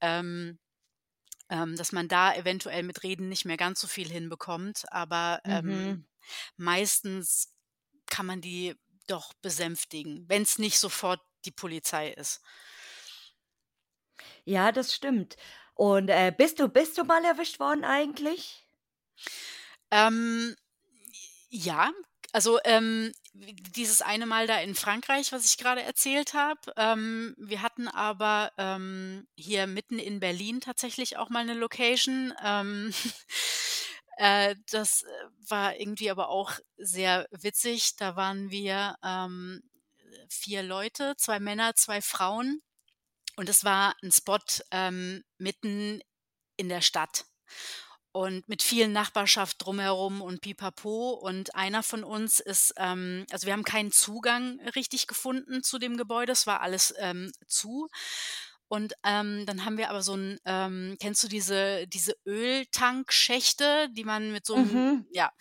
[0.01, 0.59] Ähm,
[1.49, 5.97] ähm, dass man da eventuell mit Reden nicht mehr ganz so viel hinbekommt, aber, ähm,
[5.97, 6.05] Mhm.
[6.57, 7.53] meistens
[8.07, 8.75] kann man die
[9.07, 12.41] doch besänftigen, wenn's nicht sofort die Polizei ist.
[14.47, 15.35] Ja, das stimmt.
[15.75, 18.63] Und, äh, bist du bist du mal erwischt worden eigentlich?
[19.91, 20.55] Ähm,
[21.49, 21.91] ja,
[22.33, 26.59] also, ähm, dieses eine Mal da in Frankreich, was ich grade erzählt habe.
[26.77, 32.33] Ähm, wir hatten aber, ähm, hier mitten in Berlin tatsächlich auch mal 'ne Location.
[32.43, 32.93] Ähm,
[34.17, 35.07] äh, das, äh,
[35.49, 37.95] war irgendwie aber auch sehr witzig.
[37.97, 39.63] Da waren wir, ähm,
[40.29, 42.61] 4 Leute, 2 Männer, 2 Frauen
[43.37, 44.39] und es war 'n Spot,
[44.71, 46.01] ähm, mitten
[46.57, 47.25] in der Stadt
[48.13, 53.53] und mit viel Nachbarschaft drumherum und Pipapo und einer von uns ist, ähm also, wir
[53.53, 56.33] haben keinen Zugang richtig gefunden zu dem Gebäude.
[56.33, 57.89] Es war alles, ähm, zu
[58.69, 64.05] und, ähm, dann haben wir aber so 'n ähm, kennst du diese diese Öltankschächte, die
[64.05, 65.05] man mit so 'm Mhm.
[65.11, 65.31] ja,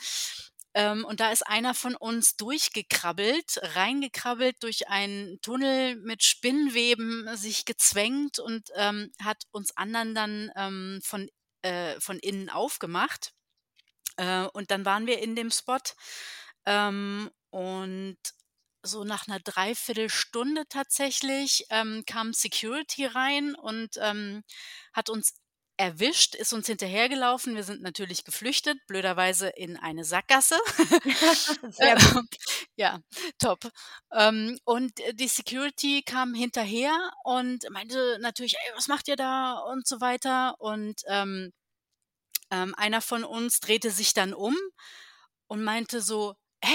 [0.74, 7.64] ähm, und da ist einer von uns durchgekrabbelt reingekrabbelt durch einen Tunnel mit Spinnweben, sich
[7.66, 11.28] gezwängt und, ähm, hat uns anderen dann, ähm, von
[11.62, 13.32] äh, von innen aufgemacht.
[14.18, 15.78] Äh, und dann waren wir in dem Spot,
[16.66, 18.18] ähm, und
[18.84, 24.42] so nach 'ner 3/4 Stunde tatsächlich, ähm, kam Security rein und, ähm,
[24.94, 25.34] hat uns
[25.80, 27.56] erwischt, ist uns hinterhergelaufen.
[27.56, 30.56] Wir sind natürlich geflüchtet, blöderweise in eine Sackgasse.
[31.70, 32.28] Sehr gut.
[32.76, 33.00] Ja,
[33.38, 33.70] top.
[34.12, 39.54] Ähm, und, äh, die Security kam hinterher und meinte natürlich: „Ey, was macht ihr da?“
[39.58, 40.54] und so weiter.
[40.60, 41.52] Und, ähm,
[42.50, 44.56] ähm, einer von uns drehte sich dann um
[45.48, 46.74] und meinte so: „Hä?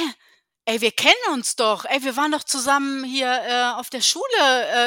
[0.68, 1.86] Ey, wir kennen uns doch.
[1.86, 4.24] Ey, wir waren doch zusammen hier, äh, auf der Schule.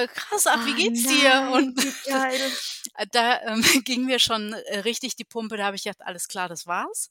[0.04, 2.58] Äh, krass, ach, wie Ah, geht's dir?“ nein, Und geil.
[2.94, 5.56] äh, da, ähm, ging mir schon, äh, richtig die Pumpe.
[5.56, 7.10] Da habe ich gedacht: „Alles klar, das war's.“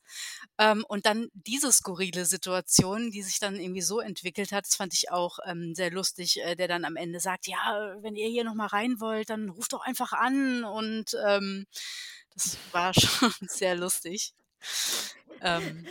[0.59, 4.93] Ähm, und dann diese skurrile Situation, die sich dann irgendwie so entwickelt hat, das fand
[4.93, 8.43] ich auch, ähm, sehr lustig, äh, der dann am Ende sagt: „Ja, wenn ihr hier
[8.43, 11.65] noch mal rein wollt, dann ruft doch einfach an.“ Und, ähm,
[12.33, 14.33] das war schon sehr lustig.
[15.41, 15.89] Ähm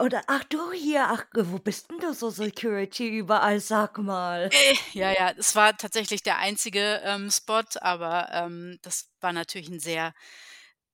[0.00, 4.74] Oder: „Ach, du hier, ach, wo bist 'n du so Security überall, sag mal?“ Äh,
[4.92, 9.80] ja, ja, es war tatsächlich der einzige, ähm, Spot, aber, ähm, das war natürlich 'n
[9.80, 10.12] sehr,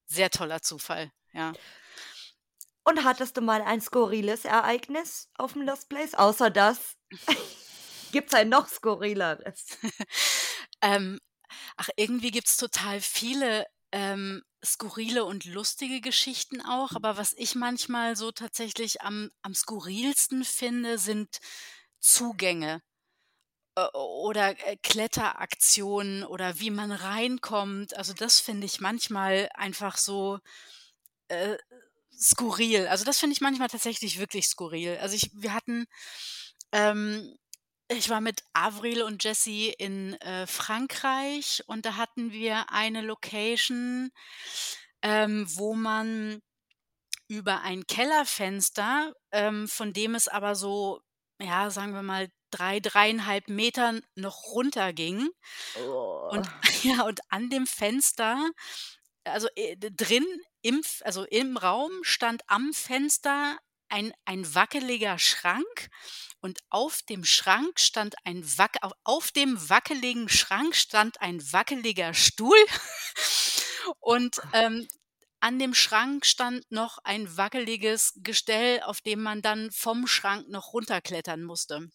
[0.07, 1.57] sehr toller Zufall, ja.
[2.87, 6.97] Und hattest du mal ein skurriles Ereignis auf'm Lost Place, außer das?
[8.13, 9.79] Gibt's ein noch skurrileres?
[10.83, 11.21] Ähm,
[11.77, 18.17] ach, irgendwie gibt's total viele, ähm, skurrile und lustige Geschichten auch, aber was ich manchmal
[18.17, 21.39] so tatsächlich am am skurrilsten finde, sind
[22.01, 22.83] Zugänge,
[23.77, 27.97] äh, oder, äh, Kletteraktionen oder wie man reinkommt.
[27.97, 30.39] Also, das finde ich manchmal einfach so,
[31.29, 31.57] äh,
[32.19, 32.87] skurril.
[32.89, 34.99] Also, das finde ich manchmal tatsächlich wirklich skurril.
[35.01, 35.87] Also, ich wir hatten
[36.73, 37.37] ähm,
[37.91, 44.11] ich war mit Avril und Jessie in, äh, Frankreich und da hatten wir eine Location,
[45.03, 46.41] ähm, wo man
[47.29, 51.01] über ein Kellerfenster, ähm, von dem es aber so,
[51.41, 55.29] ja, sagen wir mal 3, 3,5 Metern noch runterging.
[55.85, 56.29] Oh.
[56.33, 56.49] Und
[56.83, 58.51] ja, und an dem Fenster
[59.25, 60.27] also, äh, drin
[60.63, 65.89] im also, im Raum stand am Fenster ein ein wackeliger Schrank
[66.41, 72.15] und auf dem Schrank stand ein wack au auf dem wackeligen Schrank stand ein wackeliger
[72.15, 72.57] Stuhl
[74.01, 74.89] und, ähm,
[75.43, 80.75] an dem Schrank stand noch ein wackeliges Gestell, auf dem man dann vom Schrank noch
[80.75, 81.89] runterklettern musste.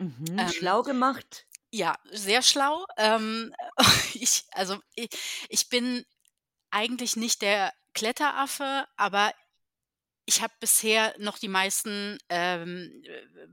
[0.00, 1.46] Mhm, Ähm, schlau gemacht.
[1.72, 2.84] ja, sehr schlau.
[2.96, 3.52] Ähm,
[4.14, 5.08] ich also, i
[5.48, 6.04] ich bin
[6.70, 9.32] eigentlich nicht der Kletteraffe, aber
[10.26, 13.46] ich habe bisher noch die meisten, ähm, äh,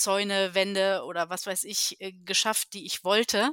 [0.00, 3.52] Zäune, Wände oder was weiß ich, äh, geschafft, die ich wollte.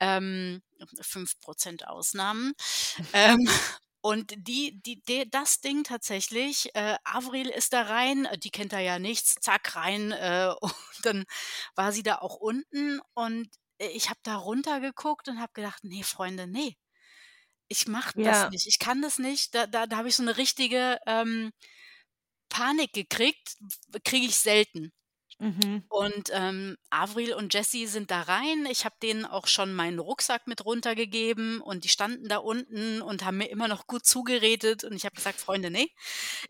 [0.00, 0.62] Ähm,
[1.02, 2.54] 5 % Ausnahmen.
[3.14, 3.60] Ähm,
[4.02, 8.72] und die die de das Ding tatsächlich äh, Avril ist da rein, äh, die kennt
[8.74, 11.24] da ja nichts, zack, rein, äh, und dann
[11.76, 13.48] war sie da auch unten und,
[13.80, 16.74] äh, ich habe da runter geguckt und habe gedacht: „Ne, Freunde, ne.
[17.68, 18.50] Ich mache das Ja.
[18.50, 18.66] nicht.
[18.68, 21.52] Ich kann das nicht.“ Da da da habe ich so 'ne richtige, ähm,
[22.50, 23.56] Panik gekriegt,
[24.04, 24.92] kriege ich selten.
[25.40, 25.88] Mhm.
[25.90, 28.66] Und, ähm, Avril und Jessie sind da rein.
[28.70, 33.24] Ich habe denen auch schon meinen Rucksack mit runtergegeben und die standen da unten und
[33.24, 35.88] haben mir immer noch gut zugeredet und ich habe gesagt: „Freunde, ne,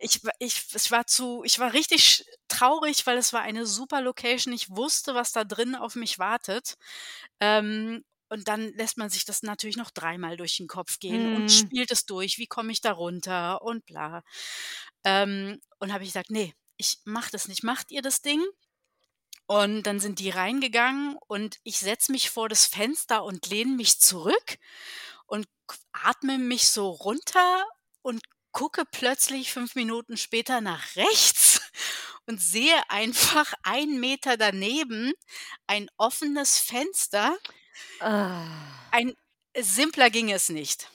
[0.01, 4.53] ich ich ich war zu ich war richtig traurig, weil es war eine super Location.
[4.55, 6.75] Ich wusste, was da drin auf mich wartet.
[7.41, 11.51] Ähm, und dann lässt man sich das natürlich noch dreimal durch den Kopf gehen und
[11.51, 11.53] Mhm.
[11.53, 14.23] spielt es durch: „Wie komme ich da runter?“ und bla.
[15.05, 17.62] Ähm, und habe ich gesagt: „Ne, ich mache das nicht.
[17.65, 18.43] Macht ihr das Ding.“
[19.51, 23.99] Und dann sind die reingegangen und ich setze mich vor das Fenster und lehne mich
[23.99, 24.59] zurück
[25.27, 25.47] und
[25.93, 27.65] atme mich so runter
[28.03, 28.23] und
[28.53, 31.63] gucke plötzlich 5 Minuten später nach rechts
[32.27, 35.15] und sehe einfach 1 Meter daneben
[35.67, 37.35] ein offenes Fenster.
[38.01, 38.45] Ah.
[38.91, 39.15] Ein
[39.57, 40.91] simpler ging es nicht.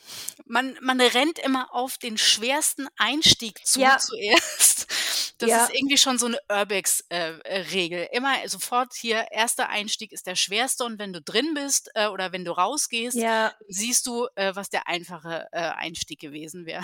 [0.46, 3.98] Man man rennt immer auf den schwersten Einstieg zu Ja.
[4.00, 4.73] zuerst.
[5.44, 5.74] Das ist Ja.
[5.74, 8.06] irgendwie schon so 'ne Urbex, äh, äh.
[8.14, 12.32] Immer sofort hier erster Einstieg ist der schwerste und wenn du drin bist, äh, oder
[12.32, 13.54] wenn du rausgehst, Ja.
[13.68, 16.84] siehst du, äh, was der einfache, äh, Einstieg gewesen wäre.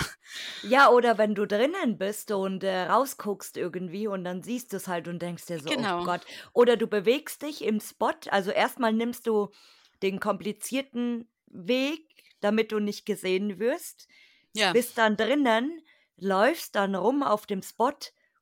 [0.63, 5.07] Ja, oder wenn du drinnen bist und, äh, rausguckst irgendwie und dann siehst du's halt
[5.07, 6.03] und denkst dir so: „Oh Genau.
[6.03, 8.11] Gott.“ Oder du bewegst dich im Spot.
[8.29, 9.51] Also, erst mal nimmst du
[10.03, 12.09] den komplizierten Weg,
[12.41, 14.07] damit du nicht gesehen wirst,
[14.55, 14.73] Ja.
[14.73, 15.81] bist dann drinnen,
[16.17, 17.93] läufst dann rum auf dem Spot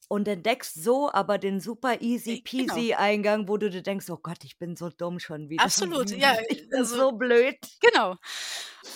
[0.08, 2.84] und entdeckst so aber den super easy Äh, genau.
[2.84, 5.66] peasy Eingang, wo du dir denkst: „Oh Gott, ich bin so dumm schon wieder.
[5.66, 8.18] Absolut, ja, Ich bin also so blöd.“ genau.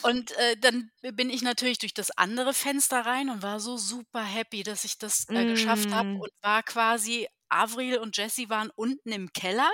[0.04, 4.24] Und, äh, dann bin ich natürlich durch das andere Fenster rein und war so super
[4.24, 6.22] happy, dass ich das, äh, geschafft habe Hm.
[6.22, 9.70] und war quasi Avril und Jessie waren unten im Keller,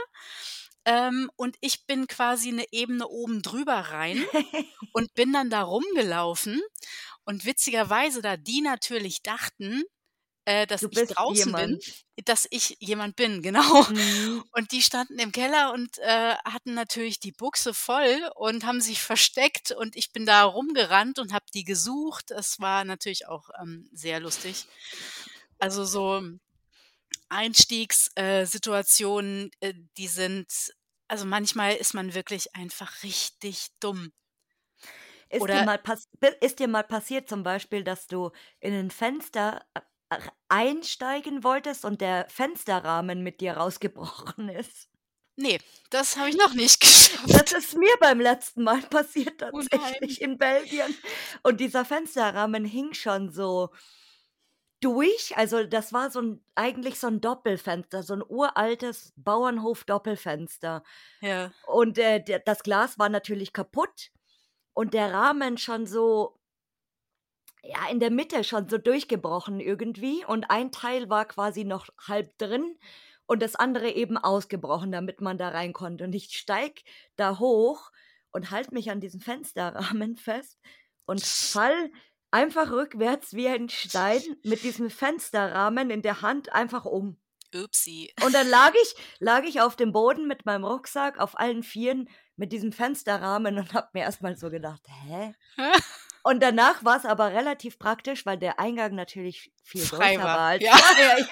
[0.85, 4.23] ähm, und ich bin quasi 'ne Ebene oben drüber rein
[4.93, 6.61] und bin dann da rumgelaufen
[7.25, 9.83] und witzigerweise, da die natürlich dachten,
[10.47, 12.05] äh, dass ich draußen bin, jemand.
[12.25, 13.85] dass ich jemand bin, genau.
[13.87, 14.47] Mhm.
[14.53, 19.01] Und die standen im Keller und, äh, hatten natürlich die Buchse voll und haben sich
[19.03, 22.31] versteckt und ich bin da rumgerannt und habe die gesucht.
[22.31, 24.67] Es war natürlich auch, ähm, sehr lustig.
[25.59, 26.23] Also, so
[27.29, 28.45] Einstiegs äh,
[29.61, 30.47] äh, die sind
[31.09, 34.11] also, manchmal ist man wirklich einfach richtig dumm.
[35.31, 35.79] Ist dir mal
[36.41, 39.86] ist dir mal passiert zum Beispiel, dass du in 'nen Fenster r
[40.49, 44.89] einsteigen wolltest und der Fensterrahmen mit dir rausgebrochen ist?
[45.39, 45.59] Ne,
[45.91, 46.79] das habe ich noch nicht
[47.27, 47.53] Das geschafft.
[47.53, 50.97] ist mir beim letzten Mal passiert Oh tatsächlich in Belgien
[51.43, 53.69] und dieser Fensterrahmen hing schon so
[54.83, 55.35] durch.
[55.37, 60.83] Also, das war so 'n eigentlich so 'n Doppelfenster, so 'n uraltes Bauernhof-Doppelfenster.
[61.21, 61.53] Ja.
[61.61, 64.11] Und, äh, das Glas war natürlich kaputt
[64.73, 66.36] und der Rahmen schon so
[67.67, 72.37] ja, in der Mitte schon so durchgebrochen irgendwie und ein Teil war quasi noch halb
[72.37, 72.77] drin
[73.25, 76.05] und das andere eben ausgebrochen, damit man da rein konnte.
[76.05, 76.81] Und ich steige
[77.17, 77.91] da hoch
[78.31, 80.59] und halte mich an diesem Fensterrahmen fest
[81.05, 81.91] und falle
[82.31, 87.17] einfach rückwärts wie ein Stein mit diesem Fensterrahmen in der Hand einfach um.
[87.53, 88.13] Upsi.
[88.23, 92.09] Und dann lag ich lag ich auf dem Boden mit meinem Rucksack auf allen Vieren
[92.35, 95.33] mit diesem Fensterrahmen und habe mir erst mal so gedacht: „Hä?“
[96.27, 100.47] Und danach war's aber relativ praktisch, weil der Eingang natürlich viel Frei größer war, war
[100.47, 100.71] als ja.
[100.99, 101.25] ja.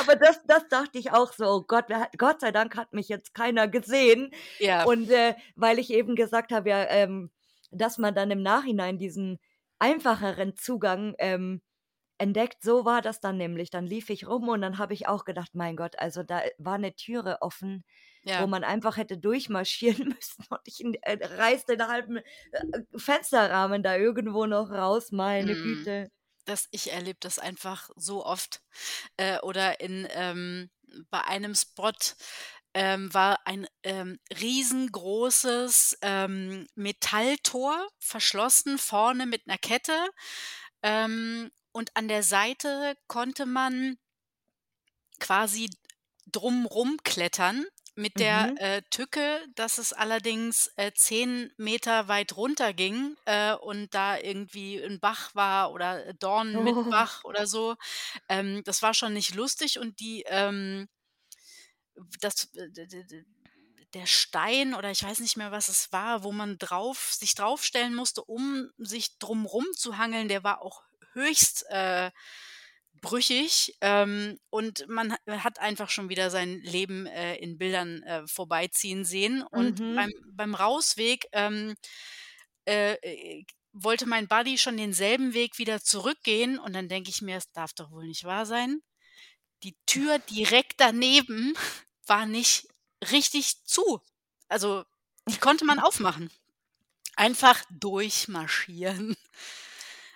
[0.00, 1.84] Aber das das dachte ich auch so: „Oh Gott,
[2.18, 4.82] Gott sei Dank hat mich jetzt keiner gesehen.“ Ja.
[4.82, 7.30] Und, äh, weil ich eben gesagt habe, ja, ähm,
[7.70, 9.38] dass man dann im Nachhinein diesen
[9.78, 11.62] einfacheren Zugang, ähm,
[12.18, 12.62] entdeckt.
[12.62, 13.70] So war das dann nämlich.
[13.70, 16.78] Dann lief ich rum und dann habe ich auch gedacht: „Mein Gott, also, da war
[16.78, 17.84] 'ne Türe offen,
[18.34, 18.48] wo Ja.
[18.48, 22.22] man einfach hätte durchmarschieren müssen und ich äh, reiße den halben, äh,
[22.96, 25.56] Fensterrahmen da irgendwo noch raus, meine Mhm.
[25.56, 26.10] Güte.“
[26.44, 28.62] Das ich erlebe das einfach so oft.
[29.18, 30.70] Äh, oder in ähm,
[31.10, 31.92] bei einem Spot,
[32.74, 40.08] ähm, war ein, ähm, riesengroßes, ähm, Metalltor verschlossen, vorne mit 'ner Kette,
[40.82, 43.98] ähm, und an der Seite konnte man
[45.20, 45.70] quasi
[46.30, 47.64] drum rum klettern
[47.94, 48.56] mit der, Mhm.
[48.56, 55.00] äh, Tücke, dass es allerdings, äh, 10 Meter weit runterging, äh, und da irgendwie 'n
[55.00, 56.90] Bach war oder Dornen mit Oh.
[56.90, 57.76] Bach oder so.
[58.28, 60.88] Ähm, das war schon nicht lustig und die, ähm
[62.20, 63.24] das d
[63.94, 67.94] der Stein oder ich weiß nicht mehr, was es war, wo man drauf sich draufstellen
[67.94, 70.82] musste, um sich drum rumzuhangeln, der war auch
[71.16, 72.12] höchst, äh,
[73.02, 78.26] brüchig, ähm, und man ha hat einfach schon wieder sein Leben, äh, in Bildern, äh,
[78.28, 79.42] vorbeiziehen sehen.
[79.42, 79.94] Und Mhm.
[79.94, 81.74] beim beim Rausweg, ähm,
[82.68, 87.36] äh, äh, wollte mein Buddy schon denselben Weg wieder zurückgehen und dann denke ich mir:
[87.38, 88.80] „Es darf doch wohl nicht wahr sein?“
[89.62, 91.54] die Tür direkt daneben
[92.06, 92.68] war nicht
[93.12, 94.00] richtig zu.
[94.48, 94.84] Also,
[95.28, 96.30] die konnte man aufmachen.
[97.16, 99.16] Einfach durchmarschieren.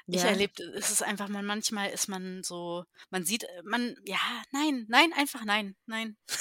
[0.08, 0.24] Ich Ja.
[0.24, 4.18] erlebe es ist einfach man manchmal ist man so man sieht äh, man ja,
[4.52, 6.16] nein, nein, einfach nein, nein.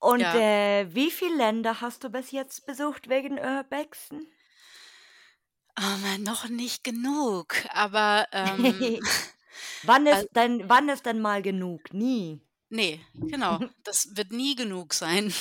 [0.00, 0.34] Und, Ja.
[0.34, 4.26] äh, wie viel Länder hast du bis jetzt besucht wegen Urbexen?
[5.78, 8.98] Oh man, noch nicht genug, aber, ähm,
[9.82, 11.92] Wann al ist denn wann ist denn mal genug?
[11.94, 12.40] Nie.
[12.70, 13.62] Ne, genau.
[13.84, 15.32] Das wird nie genug sein.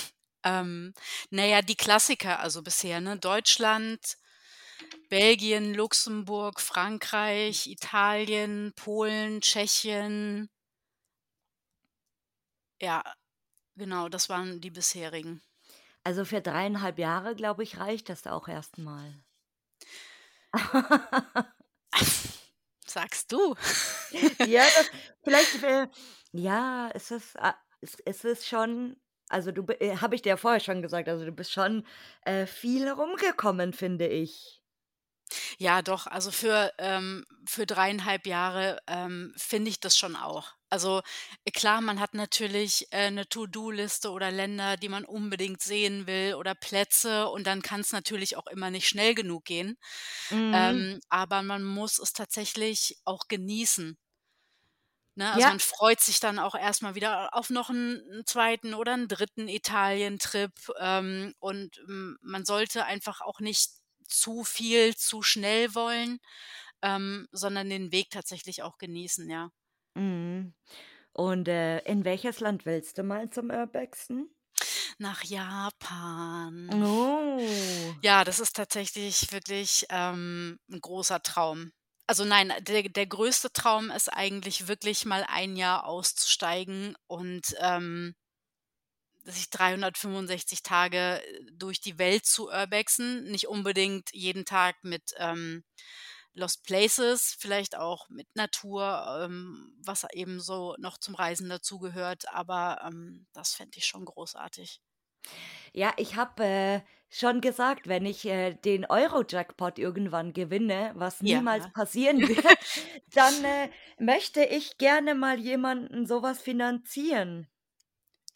[0.43, 0.93] Ähm,
[1.29, 3.17] na ja, die Klassiker also bisher, ne?
[3.17, 3.99] Deutschland,
[5.09, 10.49] Belgien, Luxemburg, Frankreich, Italien, Polen, Tschechien.
[12.81, 13.03] Ja,
[13.77, 15.41] genau, das waren die bisherigen.
[16.03, 19.13] Also, für 3,5 Jahre, glaube ich, reicht das auch erst mal.
[22.85, 23.55] Sagst du.
[24.47, 24.89] Ja, das
[25.23, 25.87] vielleicht, äh
[26.31, 28.95] ja, es ist a es es ist schon
[29.29, 31.85] also, du äh, habe ich dir ja vorher schon gesagt, also, du bist schon,
[32.21, 34.56] äh, viel rumgekommen, finde ich.
[35.59, 40.51] Ja, doch, also für ähm, für 3,5 Jahre, ähm, finde ich das schon auch.
[40.69, 41.01] Also,
[41.45, 46.35] äh, klar, man hat natürlich, äh, 'ne To-do-Liste oder Länder, die man unbedingt sehen will
[46.35, 49.77] oder Plätze und dann kann's natürlich auch immer nicht schnell genug gehen.
[50.31, 50.47] Mhm.
[50.51, 53.97] Ähm, aber man muss es tatsächlich auch genießen.
[55.17, 55.49] Ne, also, Ja.
[55.49, 58.75] man freut sich dann auch erst mal wieder auf noch 'n 'n 2.
[58.75, 59.47] oder 'n 3.
[59.49, 63.71] Italien-Trip, ähm, und, hm, man sollte einfach auch nicht
[64.07, 66.19] zu viel zu schnell wollen,
[66.83, 69.51] ähm, sondern den Weg tatsächlich auch genießen, ja.
[69.95, 70.53] Mhm.
[71.13, 74.29] Und, äh, in welches Land willst du mal zum Urbexen?
[74.99, 76.71] Nach Japan.
[76.71, 77.97] Oh.
[78.03, 81.71] Ja, das ist tatsächlich wirklich, ähm, 'n großer Traum.
[82.05, 88.13] Also, nein, der der größte Traum ist eigentlich wirklich mal 1 Jahr auszusteigen und, ähm
[89.27, 93.25] sich 365 Tage, äh, durch die Welt zu urbexen.
[93.25, 95.63] Nicht unbedingt jeden Tag mit, ähm,
[96.33, 102.81] Lost Places, vielleicht auch mit Natur, ähm, was eben so noch zum Reisen dazugehört, aber,
[102.85, 104.81] ähm, das fände ich schon großartig.
[105.73, 111.41] Ja, ich habe, äh, schon gesagt, wenn ich, äh, den Euro-Jackpot irgendwann gewinne, was Ja.
[111.41, 112.45] niemals passieren wird,
[113.13, 113.69] dann, äh,
[113.99, 117.47] möchte ich gerne mal jemanden so was finanzieren.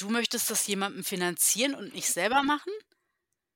[0.01, 2.73] Du möchtest das jemandem finanzieren und nicht selber machen?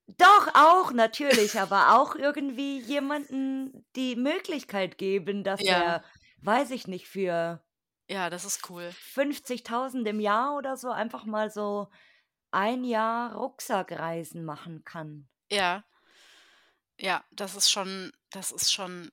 [0.10, 5.86] Doch, auch natürlich, aber auch irgendwie jemanden die Möglichkeit geben, dass Ja.
[5.86, 6.04] er,
[6.42, 7.66] weiß ich nicht, für
[8.10, 8.96] Ja, das ist cool.
[9.14, 11.90] 50.000 im Jahr oder so einfach mal so
[12.52, 15.28] 1 Jahr Rucksackreisen machen kann.
[15.52, 15.86] Ja.
[17.00, 19.10] Ja, das ist schon das ist schon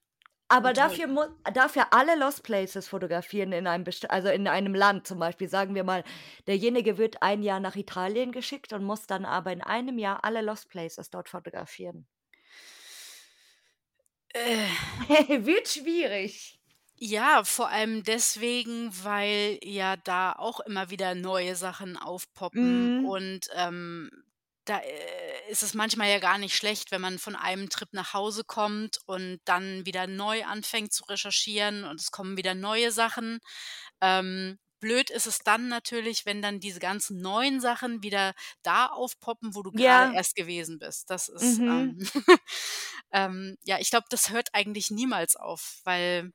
[0.55, 1.23] Aber dafür mu
[1.55, 5.49] dafür alle Lost Places fotografieren in einem best also, in einem Land zum Beispiel.
[5.49, 6.05] Sagen wir mal,
[6.47, 10.43] derjenige wird 1 Jahr nach Italien geschickt und muss dann aber in einem Jahr alle
[10.43, 12.07] Lost Places dort fotografieren.
[14.35, 14.69] Äh.
[15.45, 16.59] Wird schwierig.
[16.97, 23.05] Ja, vor allem deswegen, weil ja da auch immer wieder neue Sachen aufpoppen Mhm.
[23.07, 24.11] und, ähm,
[24.65, 28.15] da, äh, ist es manchmal ja gar nicht schlecht, wenn man von einem Trip nach
[28.15, 33.41] Hause kommt und dann wieder neu anfängt zu recherchieren und es kommen wieder neue Sachen.
[34.01, 39.55] Ähm, blöd ist es dann natürlich, wenn dann diese ganzen neuen Sachen wieder da aufpoppen,
[39.55, 40.13] wo du Ja.
[40.13, 41.11] erst gewesen bist.
[41.11, 41.69] Das ist, Mhm.
[41.69, 41.99] ähm
[43.13, 46.33] ähm, ja, ich glaube, das hört eigentlich niemals auf, weil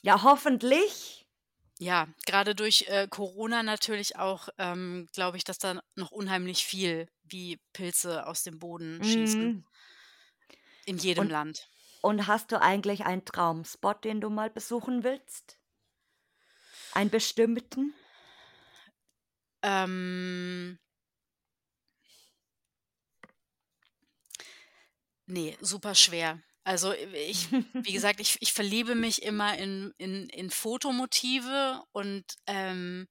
[0.00, 1.26] Ja, hoffentlich.
[1.78, 7.08] ja, grade durch, äh, Corona natürlich auch, ähm, glaube ich, dass da noch unheimlich viel
[7.28, 9.54] wie Pilze aus dem Boden schießen.
[9.54, 9.64] Mhm.
[10.86, 11.68] In jedem Und Land.
[12.02, 15.58] und hast du eigentlich einen Traumspot, den du mal besuchen willst?
[16.90, 17.94] Einen bestimmten?
[19.62, 20.78] Ähm
[25.26, 26.40] Ne, super schwer.
[26.64, 27.50] Also, äh, ich
[27.82, 33.06] wie gesagt, ich ich verliebe mich immer in in in Fotomotive und, ähm,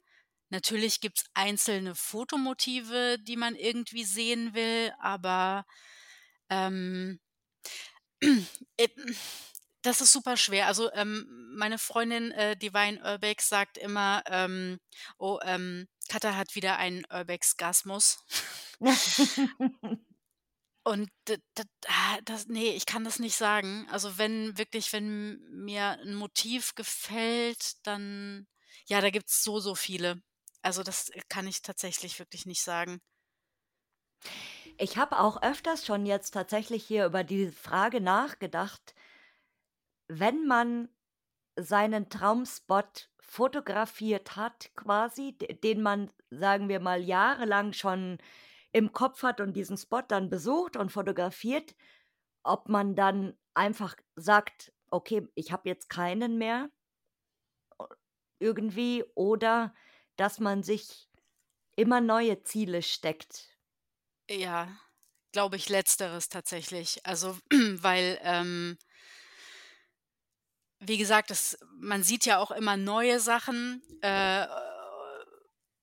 [0.56, 5.66] natürlich gibt's einzelne Fotomotive, die man irgendwie sehen will, aber,
[6.50, 7.20] ähm
[8.78, 8.88] äh,
[9.82, 10.68] das ist super schwer.
[10.68, 11.28] Also, ähm,
[11.58, 12.56] meine Freundin, äh,
[12.90, 14.80] in Urbex, sagt immer, ähm:
[15.18, 18.20] „Oh, ähm, Katha hat wieder einen Urbex-Gasmus.“
[20.84, 23.88] Und d d ah, das ne, ich kann das nicht sagen.
[23.90, 28.48] Also, wenn wirklich wenn mir 'n Motiv gefällt, dann
[28.88, 30.22] ja, da gibt's so, so viele.
[30.66, 33.00] Also, das kann ich tatsächlich wirklich nicht sagen.
[34.78, 38.96] Ich habe auch öfters schon jetzt tatsächlich hier über diese Frage nachgedacht
[40.08, 40.90] wenn man
[41.58, 48.18] seinen Traumspot fotografiert hat quasi, den man, sagen wir mal, jahrelang schon
[48.72, 51.76] im Kopf hat und diesen Spot dann besucht und fotografiert,
[52.44, 56.70] ob man dann einfach sagt: „Okay, ich habe jetzt keinen mehr“
[58.40, 59.74] irgendwie oder
[60.18, 61.10] dass man sich
[61.76, 63.50] immer neue Ziele steckt.
[64.30, 64.76] Ja,
[65.32, 67.06] glaube ich letzteres tatsächlich.
[67.06, 68.78] Also, weil, ähm
[70.80, 74.46] wie gesagt, das man sieht ja auch immer neue Sachen, äh,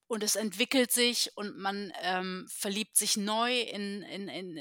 [0.09, 4.61] und es entwickelt sich und man, ähm, verliebt sich neu in in in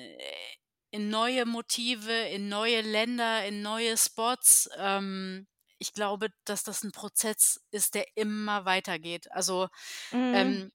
[0.92, 4.70] in neue Motive, in neue Länder, in neue Spots.
[4.78, 5.48] Ähm,
[5.82, 9.32] ich glaube, dass das 'n Prozess ist, der immer weitergeht.
[9.34, 9.70] Also,
[10.14, 10.62] Mhm.
[10.62, 10.72] ähm,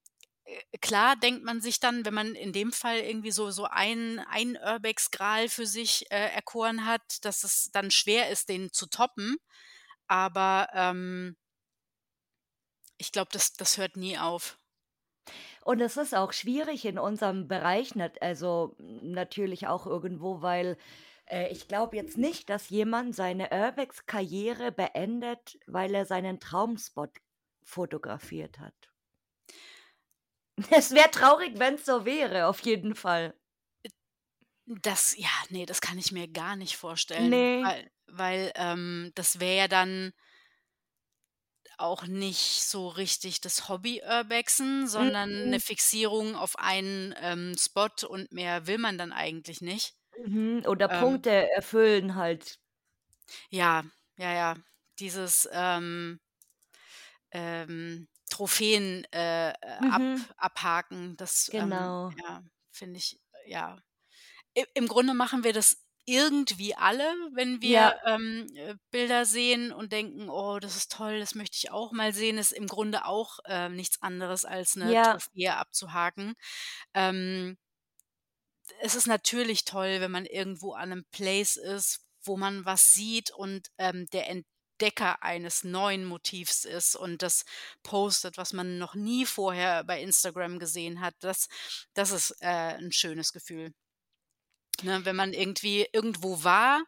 [0.47, 4.21] äh, klar denkt man sich dann, wenn man in dem Fall irgendwie so so einen
[4.21, 9.37] einen Urbex-Gral für sich, äh, erkoren hat, dass es dann schwer ist, den zu toppen.
[10.09, 11.37] Aber, ähm
[13.01, 14.59] ich glaube, das das hört nie auf.
[15.65, 20.77] Und es ist auch schwierig in unserem Bereich also, natürlich auch irgendwo, weil,
[21.27, 27.11] äh, ich glaube jetzt nicht, dass jemand seine Urbex-Karriere beendet, weil er seinen Traumspot
[27.63, 28.75] fotografiert hat.
[30.71, 33.35] Es wäre traurig, wenn's so wäre, auf jeden Fall.
[34.69, 37.63] Das ja, ne, das kann ich mir gar nicht vorstellen, Ne.
[37.63, 40.13] weil weil, ähm, das wäre ja dann
[41.79, 45.61] auch nicht so richtig das Hobby-Urbexen, sondern Mhm.
[45.61, 49.95] Fixierung auf einen, ähm, Spot und mehr will man dann eigentlich nicht.
[50.25, 52.59] Mhm, oder Ähm Punkte erfüllen halt.
[53.53, 53.85] Ja,
[54.19, 54.55] ja, ja.
[54.99, 56.19] Dieses, ähm
[57.33, 59.55] ähm, Trophäen, äh, äh,
[59.89, 60.27] ab Mhm.
[60.37, 62.17] abhaken, das, ähm, Genau.
[62.17, 63.79] ja, finde ich, ja
[64.59, 67.05] i im Grunde machen wir das irgendwie alle,
[67.35, 67.97] wenn wir, Ja.
[68.07, 72.13] ähm, äh, Bilder sehen und denken: „Oh, das ist toll, das möchte ich auch mal
[72.15, 75.03] sehen“, ist im Grunde auch, äh, nichts anderes als 'ne Ja.
[75.03, 76.35] Trophäe abzuhaken.
[76.95, 77.57] Ähm
[78.83, 83.31] es ist natürlich toll, wenn man irgendwo an 'nem Place ist, wo man was sieht
[83.31, 87.45] und, ähm, der Entdecker eines neuen Motivs ist und das
[87.83, 91.15] postet, was man noch nie vorher bei Instagram gesehen hat.
[91.21, 91.49] Das
[91.95, 93.73] das ist, äh, 'n schönes Gefühl.
[94.83, 96.85] Ne, wenn man irgendwie irgendwo war,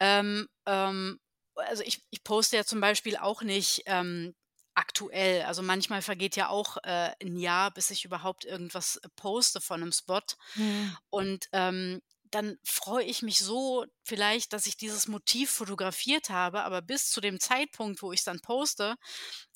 [0.00, 1.20] ähm, ähm
[1.56, 4.34] also, ich ich poste ja zum Beispiel auch nicht, ähm,
[4.74, 5.42] aktuell.
[5.44, 9.80] Also, manchmal vergeht ja auch, äh, 'n Jahr, bis ich überhaupt irgendwas, äh, poste von
[9.80, 10.20] 'nem Spot.
[10.56, 11.00] Mhm.
[11.10, 12.00] Und, ähm,
[12.32, 17.20] dann freue ich mich so vielleicht, dass ich dieses Motiv fotografiert habe, aber bis zu
[17.20, 18.94] dem Zeitpunkt, wo ich's dann poste,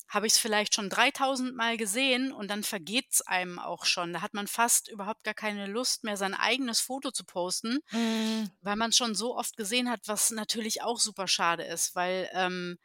[0.09, 4.13] habe ich's vielleicht schon 3.000 Mal gesehen und dann vergeht's einem auch schon.
[4.13, 8.55] Da hat man fast überhaupt gar keine Lust mehr, sein eigenes Foto zu posten, Mhm.
[8.61, 12.77] weil man's schon so oft gesehen hat, was natürlich auch super schade ist, weil, ähm,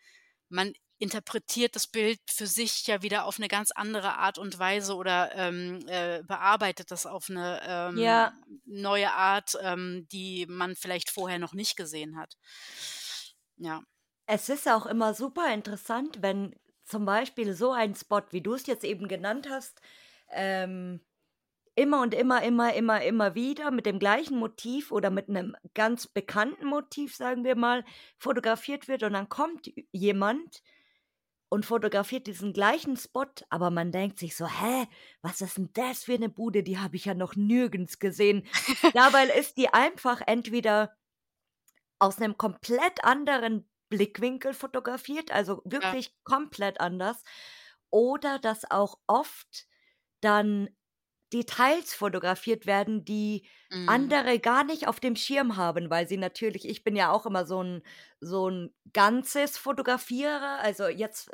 [0.51, 4.94] man interpretiert das Bild für sich ja wieder auf 'ne ganz andere Art und Weise
[4.96, 7.61] oder, ähm, äh, bearbeitet das auf 'ne,
[7.92, 8.32] Ja.
[8.32, 12.34] ähm, neue Art, ähm, die man vielleicht vorher noch nicht gesehen hat.
[13.59, 13.82] Ja.
[14.28, 18.84] Es ist auch immer super interessant, wenn zum Beispiel so ein Spot, wie du's jetzt
[18.84, 19.80] eben genannt hast,
[20.30, 21.01] ähm,
[21.76, 26.07] immer und immer, immer, immer, immer wieder mit dem gleichen Motiv oder mit 'nem ganz
[26.09, 27.84] bekannten Motiv, sagen wir mal,
[28.18, 30.62] fotografiert wird und dann kommt jemand
[31.51, 34.86] und fotografiert diesen gleichen Spot, aber man denkt sich so: „Hä,
[35.22, 36.62] was ist 'n das für 'ne Bude?
[36.64, 38.46] Die habe ich ja noch nirgends gesehen.“
[38.94, 40.96] Dabei ist die einfach entweder
[42.03, 45.96] aus 'nem komplett anderen Blickwinkel fotografiert, also, Ja.
[45.96, 47.22] wirklich komplett anders
[47.90, 49.66] oder dass auch oft
[50.22, 50.70] dann
[51.33, 54.12] Details fotografiert werden, die Mhm.
[54.26, 57.47] andere gar nicht auf dem Schirm haben, weil sie natürlich ich bin ja auch immer
[57.47, 57.83] so 'n
[58.20, 61.31] so 'n ganzes Fotografierer, also, jetzt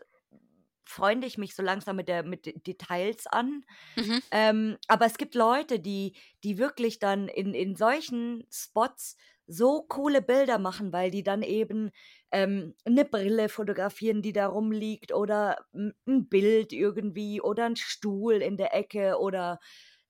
[0.87, 3.65] freunde ich mich so langsam mit der mit Details an.
[3.97, 4.21] Mhm.
[4.33, 9.17] Ähm, aber es gibt Leute, die die wirklich dann in in solchen Spots
[9.47, 11.91] so coole Bilder machen, weil die dann eben,
[12.33, 18.35] ähm, 'ne Brille fotografieren, die da rumliegt oder 'n 'n Bild irgendwie oder 'n Stuhl
[18.43, 19.61] in der Ecke oder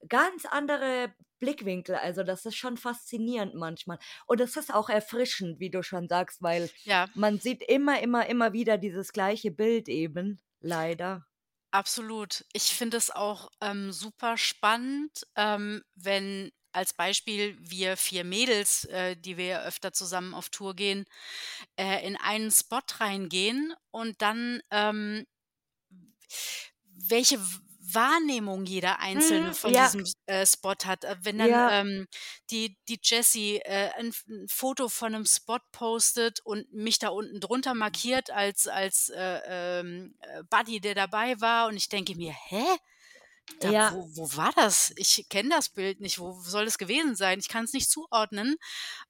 [0.08, 1.96] ganz andere Blickwinkel.
[1.96, 3.98] Also, das ist schon faszinierend manchmal.
[4.26, 7.08] Und es ist auch erfrischend, wie du schon sagst, weil Ja.
[7.14, 11.26] man sieht immer, immer, immer wieder dieses gleiche Bild eben, leider.
[11.74, 12.44] Absolut.
[12.52, 19.16] Ich finde es auch, ähm, super spannend, ähm, wenn als Beispiel wir 4 Mädels, äh,
[19.16, 21.06] die wir ja öfter zusammen auf Tour gehen,
[21.78, 25.26] äh, in einen Spot reingehen und dann, ähm,
[27.08, 27.38] welche
[27.92, 29.76] Wahrnehmung jeder Einzelne Mhm, von ja.
[29.76, 31.04] diesem äh, Spot hat.
[31.04, 31.70] Äh, wenn dann, Ja.
[31.70, 32.06] ähm,
[32.50, 37.08] die die Jessie, äh, 'n F 'n Foto von 'nem Spot postet und mich da
[37.10, 39.40] unten drunter markiert als als, äh,
[39.80, 42.64] ähm, äh, Buddy, der dabei war und ich denke mir: „Hä?
[43.60, 43.86] Da Ja.
[43.88, 44.92] wo wo war das?
[44.96, 46.18] Ich kenne das Bild nicht.
[46.18, 47.38] Wo soll das gewesen sein?
[47.38, 48.56] Ich kann's nicht zuordnen.“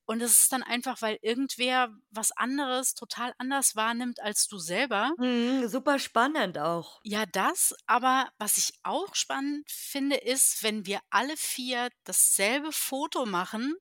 [0.07, 5.13] Und das ist dann einfach, weil irgendwer was anderes total anders wahrnimmt als du selber.
[5.19, 7.03] Mhm, super spannend auch.
[7.05, 13.27] Ja, das, aber was ich auch spannend finde, ist, wenn wir alle 4 dasselbe Foto
[13.27, 13.77] machen,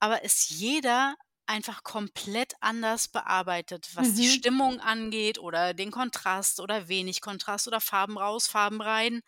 [0.00, 4.24] aber es jeder einfach komplett anders bearbeitet, was die Mhm.
[4.24, 9.22] Stimmung angeht oder den Kontrast oder wenig Kontrast oder Farben raus, Farben rein.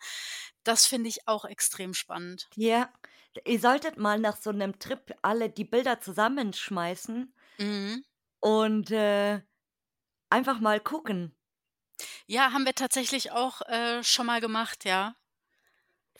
[0.63, 2.49] Das finde ich auch extrem spannend.
[2.55, 2.91] Ja,
[3.45, 8.03] ihr solltet mal nach so 'nem Trip alle die Bilder zusammenschmeißen Mhm.
[8.41, 9.41] und, äh,
[10.29, 11.35] einfach mal gucken.
[12.27, 15.15] Ja, haben wir tatsächlich auch, äh, schon mal gemacht, ja.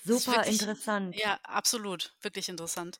[0.05, 1.15] Super wirklich interessant.
[1.15, 2.99] ja, absolut, wirklich interessant.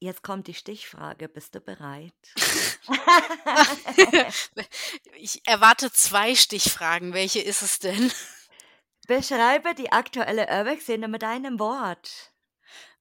[0.00, 1.28] Jetzt kommt die Stichfrage.
[1.28, 2.38] Bist du bereit?
[5.16, 7.12] Ich erwarte 2 Stichfragen.
[7.14, 8.10] Welche ist es denn?
[9.06, 12.32] Beschreibe die aktuelle Urbex-Szene mit einem Wort.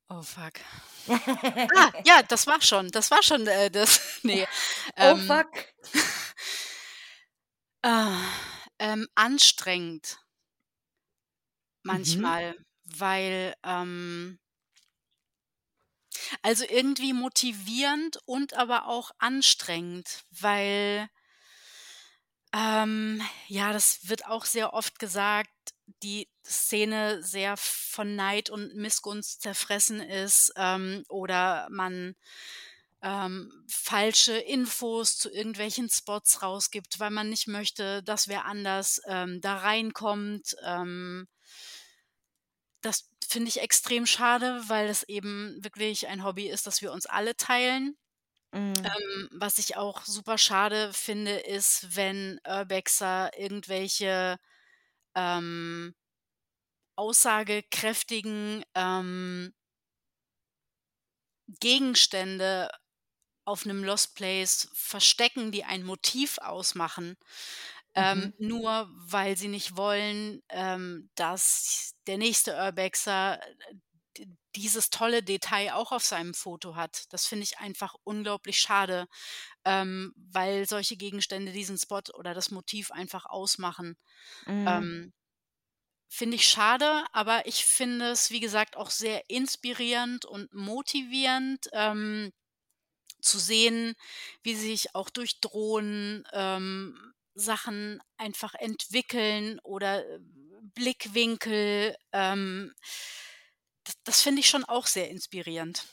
[0.09, 0.53] Oh fuck.
[1.75, 4.47] Ah, ja, das war schon das war schon, äh, das ne,
[4.97, 5.49] Oh ähm fuck.
[7.85, 8.17] Ah,
[8.79, 10.17] ähm, anstrengend.
[11.85, 11.91] Mhm.
[11.91, 14.39] Manchmal, weil, ähm
[16.41, 21.09] also, irgendwie motivierend und aber auch anstrengend, weil
[22.53, 25.49] ähm, ja, das wird auch sehr oft gesagt,
[26.03, 32.15] die Szene sehr von Neid und Missgunst zerfressen ist, ähm, oder man,
[33.01, 39.41] ähm, falsche Infos zu irgendwelchen Spots rausgibt, weil man nicht möchte, dass wer anders, ähm,
[39.41, 40.55] da reinkommt.
[40.63, 41.27] Ähm
[42.83, 47.05] das finde ich extrem schade, weil es eben wirklich ein Hobby ist, das wir uns
[47.05, 47.97] alle teilen.
[48.51, 49.29] Mhm.
[49.31, 54.37] Was ich auch super schade finde, ist, wenn Urbexer irgendwelche,
[55.15, 55.93] ähm
[56.97, 59.53] aussagekräftigen, ähm
[61.59, 62.69] Gegenstände
[63.45, 67.15] auf 'nem Lost Place verstecken, die ein Motiv ausmachen,
[67.95, 68.33] ähm, Mhm.
[68.39, 73.39] nur weil sie nicht wollen, ähm, dass der nächste Urbexer
[74.55, 77.05] dieses tolle Detail auch auf seinem Foto hat.
[77.13, 79.07] Das finde ich einfach unglaublich schade,
[79.65, 83.97] ähm, weil solche Gegenstände diesen Spot oder das Motiv einfach ausmachen.
[84.45, 84.67] Mhm.
[84.67, 85.13] Ähm,
[86.09, 92.31] finde ich schade, aber ich finde es, wie gesagt, auch sehr inspirierend und motivierend, ähm,
[93.21, 93.95] zu sehen,
[94.43, 100.19] wie sich auch durch Drohnen, ähm, Sachen einfach entwickeln oder, äh,
[100.75, 102.73] Blickwinkel, ähm
[103.87, 105.85] d das finde ich schon auch sehr inspirierend.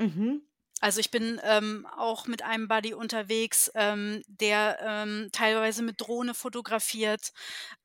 [0.00, 0.48] Mhm.
[0.82, 6.34] Also, ich bin, ähm, auch mit einem Buddy unterwegs, ähm, der, ähm, teilweise mit Drohne
[6.34, 7.32] fotografiert,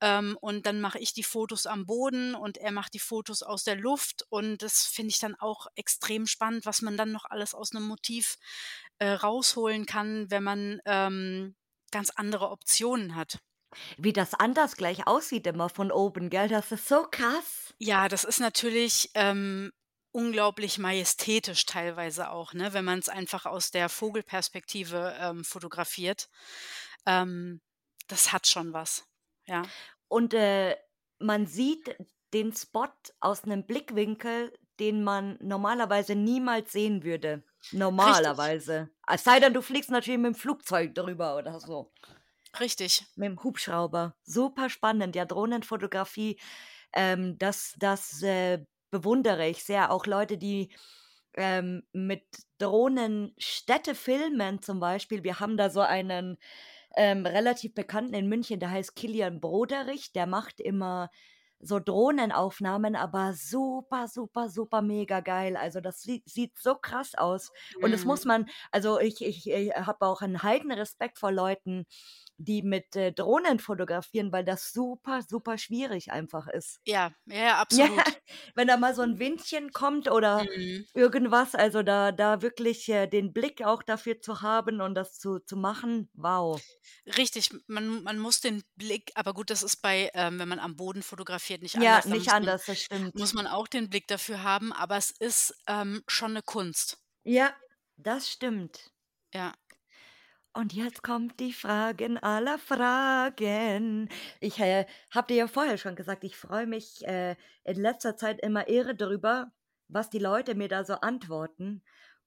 [0.01, 3.63] ähm, und dann mache ich die Fotos am Boden und er macht die Fotos aus
[3.63, 7.55] der Luft und das finde ich dann auch extrem spannend, was man dann noch alles
[7.55, 8.37] aus 'nem Motiv,
[8.99, 11.55] äh, rausholen kann, wenn man, ähm,
[11.91, 13.39] ganz andere Optionen hat.
[13.97, 16.47] Wie das anders gleich aussieht immer von oben, gell?
[16.47, 17.62] Das ist so krass.
[17.81, 19.71] Ja, das ist natürlich, ähm,
[20.11, 26.29] unglaublich majestätisch teilweise auch, ne, wenn man's einfach aus der Vogelperspektive, ähm, fotografiert.
[27.07, 27.61] Ähm,
[28.07, 29.05] das hat schon was,
[29.45, 29.73] ja.
[30.11, 30.75] Und, äh,
[31.19, 31.95] man sieht
[32.33, 32.87] den Spot
[33.19, 37.43] aus 'nem Blickwinkel, den man normalerweise niemals sehen würde.
[38.05, 38.33] Richtig.
[38.33, 38.89] Normalerweise.
[39.07, 41.91] Es sei denn, du fliegst natürlich mit'm Flugzeug drüber oder so.
[42.59, 43.03] Richtig.
[43.17, 44.15] Mit'm Hubschrauber.
[44.23, 45.15] Super spannend.
[45.15, 46.39] Ja, Drohnenfotografie,
[46.95, 49.91] ähm, das das, äh, bewundere ich sehr.
[49.91, 50.71] Auch Leute, die,
[51.35, 52.23] ähm, mit
[52.59, 55.23] Drohnen Städte filmen zum Beispiel.
[55.23, 56.37] Wir haben da so einen,
[56.95, 60.11] ähm, relativ Bekannten in München, der heißt Kilian Broderich.
[60.13, 61.09] Der macht immer
[61.59, 65.55] so Drohnenaufnahmen, aber super, super, super mega geil.
[65.57, 67.51] Also, das sieht sieht so krass aus.
[67.81, 68.25] Und das muss Mhm.
[68.25, 71.85] man also, ich ich, äh, habe auch 'n Heidenrespekt vor Leuten,
[72.37, 76.79] die mit, äh, Drohnen fotografieren, weil das super, super schwierig einfach ist.
[76.87, 78.19] Ja, ja, ja, Ja, absolut.
[78.55, 80.85] wenn da mal so 'n Windchen kommt oder Mhm.
[80.95, 85.39] irgendwas, also, da da wirklich, äh, den Blick auch dafür zu haben und das zu
[85.39, 86.63] zu machen, wow.
[87.07, 90.77] Richtig, man man muss den Blick aber gut, das ist bei ähm, wenn man am
[90.77, 92.07] Boden fotografiert, nicht Ja, anders.
[92.07, 92.79] Da nicht muss man anders, das
[93.13, 93.33] muss stimmt.
[93.33, 96.97] man auch den Blick dafür haben, aber es ist, ähm, schon 'ne Kunst.
[97.25, 97.55] Ja,
[97.97, 98.91] das stimmt.
[99.33, 99.53] Ja.
[100.55, 104.07] Und jetzt kommt die Fragen aller Fragen.
[104.39, 108.39] Ich äh, habe dir ja vorher schon gesagt, ich freue mich äh, in letzter Zeit
[108.39, 109.51] immer irre darüber,
[109.87, 111.81] was die Leute mir da so antworten.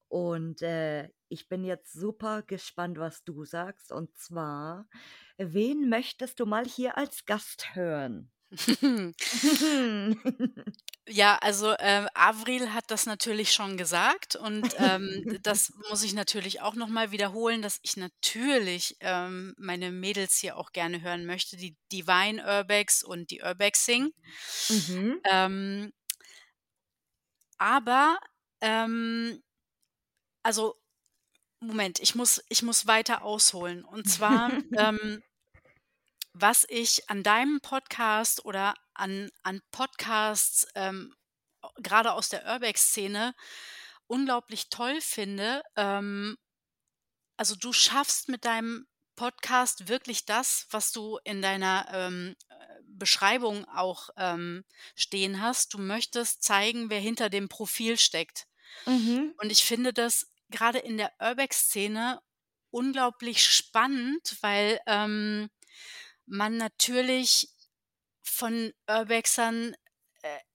[0.09, 3.93] Und äh, ich bin jetzt super gespannt, was du sagst.
[3.93, 4.89] Und zwar,
[5.39, 8.33] wen möchtest du mal hier als Gast hören?
[11.09, 16.61] Ja, also, äh, Avril hat das natürlich schon gesagt und, ähm, das muss ich natürlich
[16.63, 21.57] auch noch mal wiederholen, dass ich natürlich, ähm, meine Mädels hier auch gerne hören möchte,
[21.57, 24.11] die Divine Urbex und die Urbexing.
[24.69, 25.21] Mhm.
[25.31, 25.93] Ähm
[27.61, 28.19] aber,
[28.61, 29.43] ähm
[30.45, 30.77] also
[31.61, 33.85] Moment, ich muss ich muss weiter ausholen.
[33.85, 35.23] Und zwar, ähm
[36.39, 41.15] was ich an deinem Podcast oder an an Podcasts, ähm,
[41.83, 43.35] grade aus der Urbex-Szene
[44.07, 46.37] unglaublich toll finde, ähm
[47.37, 53.67] also, du schaffst mit deinem Podcast wirklich das, was du in deiner, ähm, äh, Beschreibung
[53.67, 54.65] auch, ähm,
[54.95, 55.75] stehen hast.
[55.75, 58.47] Du möchtest zeigen, wer hinter dem Profil steckt.
[58.87, 59.35] Mhm.
[59.39, 62.21] Und ich finde das grade in der Urbex-Szene
[62.71, 65.51] unglaublich spannend, weil, ähm,
[66.27, 67.49] man natürlich
[68.23, 69.75] von Urbexern,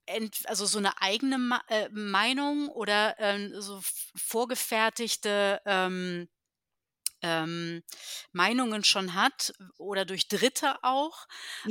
[0.07, 3.81] äh, also, so 'ne eigene Ma äh, Meinung oder, ähm, so
[4.15, 6.27] vorgefertigte, ähm
[7.21, 7.83] ähm,
[8.33, 11.25] Meinungen schon hat oder durch Dritte auch.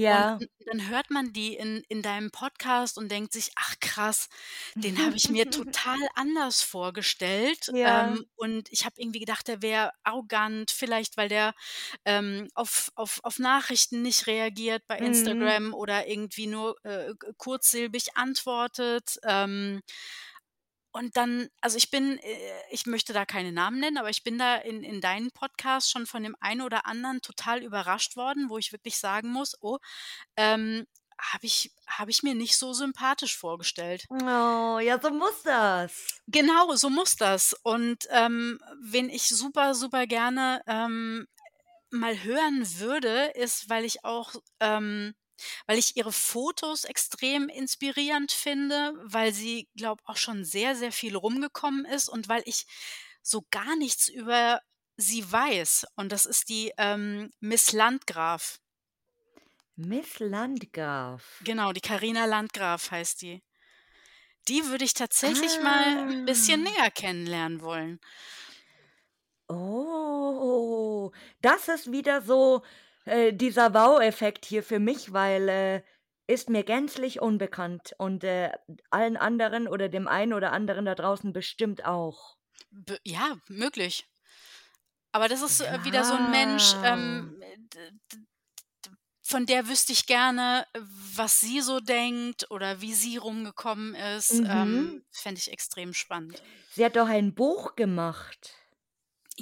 [0.04, 0.40] Und Ja.
[0.40, 4.28] n dann hört man die in in deinem Podcast und denkt sich: „Ach krass,
[4.84, 7.80] den habe ich mir total anders vorgestellt.“ Ja.
[7.82, 11.54] Ähm, und ich habe irgendwie gedacht, der wäre arrogant, vielleicht weil der,
[12.04, 15.50] ähm, auf auf auf Nachrichten nicht reagiert bei Mhm.
[15.50, 19.18] Instagram oder irgendwie nur, äh, kurzsilbig antwortet.
[19.24, 19.80] Ähm
[20.92, 22.36] und dann also, ich bin äh,
[22.70, 26.06] ich möchte da keine Namen nennen, aber ich bin da in in deinen Podcast schon
[26.06, 29.78] von dem einen oder anderen total überrascht worden, wo ich wirklich sagen muss: „Oh,
[30.36, 30.86] ähm,
[31.20, 36.20] habe ich habe ich mir nicht so sympathisch vorgestellt.“ Oh, ja, so muss das.
[36.26, 37.54] Genau, so muss das.
[37.62, 41.26] Und, ähm, wen ich super, super gerne, ähm,
[41.90, 45.14] mal hören würde, ist, weil ich auch ähm,
[45.66, 51.16] weil ich ihre Fotos extrem inspirierend finde, weil sie, glaube auch schon sehr, sehr viel
[51.16, 52.66] rumgekommen ist und weil ich
[53.22, 54.60] so gar nichts über
[54.96, 55.86] sie weiß.
[55.96, 58.58] Und das ist die, ähm, Miss Landgraf.
[59.76, 61.42] Miss Landgraf.
[61.42, 63.42] Genau, die Carina Landgraf heißt die.
[64.48, 66.70] Die würde ich tatsächlich mal 'n bisschen Ah.
[66.70, 68.00] näher kennenlernen wollen.
[69.48, 71.10] Oh,
[71.40, 72.62] das ist wieder so,
[73.04, 75.82] äh, dieser Wow-Effekt hier für mich, weil, äh,
[76.26, 78.52] ist mir gänzlich unbekannt und, äh,
[78.90, 82.36] allen anderen oder dem einen oder anderen da draußen bestimmt auch.
[82.72, 84.06] B ja, möglich.
[85.12, 87.36] Aber das ist, äh, wieder so 'n Mensch, ähm,
[89.22, 94.42] von der wüsste ich gerne, was sie so denkt oder wie sie rumgekommen ist.
[94.42, 94.46] Mhm.
[94.46, 96.42] Ähm, fände ich extrem spannend.
[96.68, 98.54] Sie hat doch ein Buch gemacht.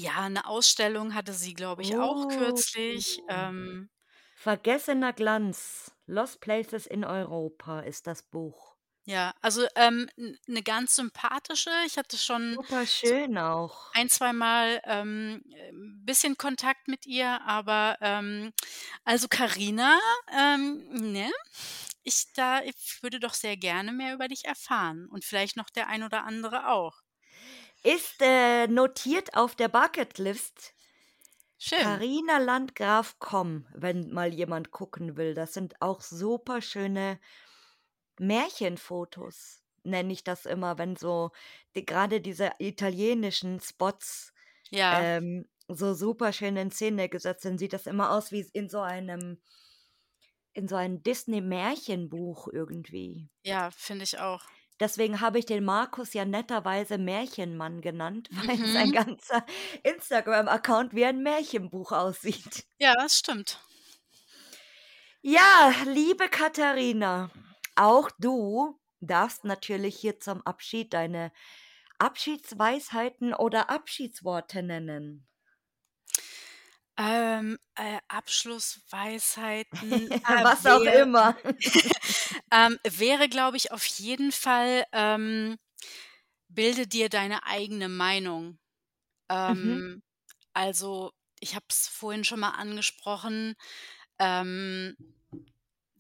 [0.01, 2.63] Ja, 'ne Ausstellung hatte sie, glaube ich, auch Oh.
[2.89, 3.21] kürzlich.
[3.27, 3.89] Ähm
[4.37, 5.93] Vergessener Glanz.
[6.07, 8.77] Lost Places in Europa ist das Buch.
[9.07, 11.71] Ja, also, ähm, 'n 'ne ganz sympathische.
[11.87, 12.59] Ich hatte schon
[13.03, 13.91] so Superschön auch.
[13.93, 18.53] ein zweimal, ähm, ähm, bisschen Kontakt mit ihr, aber, ähm
[19.05, 19.99] also, Carina,
[20.33, 21.31] ähm, ne?
[22.05, 25.89] Ich da ich würde doch sehr gerne mehr über dich erfahren und vielleicht noch der
[25.89, 27.03] ein oder andere auch.
[27.85, 30.75] Ist, äh, notiert auf der Bucketlist.
[31.59, 32.01] Schön.
[32.01, 35.35] Carina Landgraf, komm, wenn mal jemand gucken will.
[35.35, 37.21] Das sind auch superschöne
[38.19, 41.31] Märchenfotos, nenne ich das immer, wenn so
[41.77, 44.33] die grade diese italienischen Spots,
[44.71, 45.09] Ja.
[45.17, 49.41] ähm, so superschön in Szene gesetzt sind, sieht das immer aus wie in so einem
[50.53, 53.31] in so ein Disney-Märchenbuch irgendwie.
[53.45, 54.45] Ja, finde ich auch.
[54.81, 58.93] Deswegen habe ich den Markus ja netterweise Märchenmann genannt, weil sein Mhm.
[58.93, 59.45] ganzer
[59.83, 62.65] Instagram-Account wie ein Märchenbuch aussieht.
[62.79, 63.61] Ja, das stimmt.
[65.23, 67.31] Ja, liebe Katharina,
[67.77, 71.33] auch du darfst natürlich hier zum Abschied deine
[71.99, 75.27] Abschiedsweisheiten oder Abschiedsworte nennen.
[77.01, 81.37] Ähm, äh, Abschlussweisheiten, äh, Was auch wär immer.
[82.51, 85.59] ähm, wäre, glaube ich, auf jeden Fall, ähm,
[86.49, 88.59] bilde dir deine eigene Meinung.
[89.31, 89.31] Mhm.
[89.31, 90.03] Ähm,
[90.55, 93.55] also, ich habe es vorhin schon mal angesprochen,
[94.19, 94.97] ähm,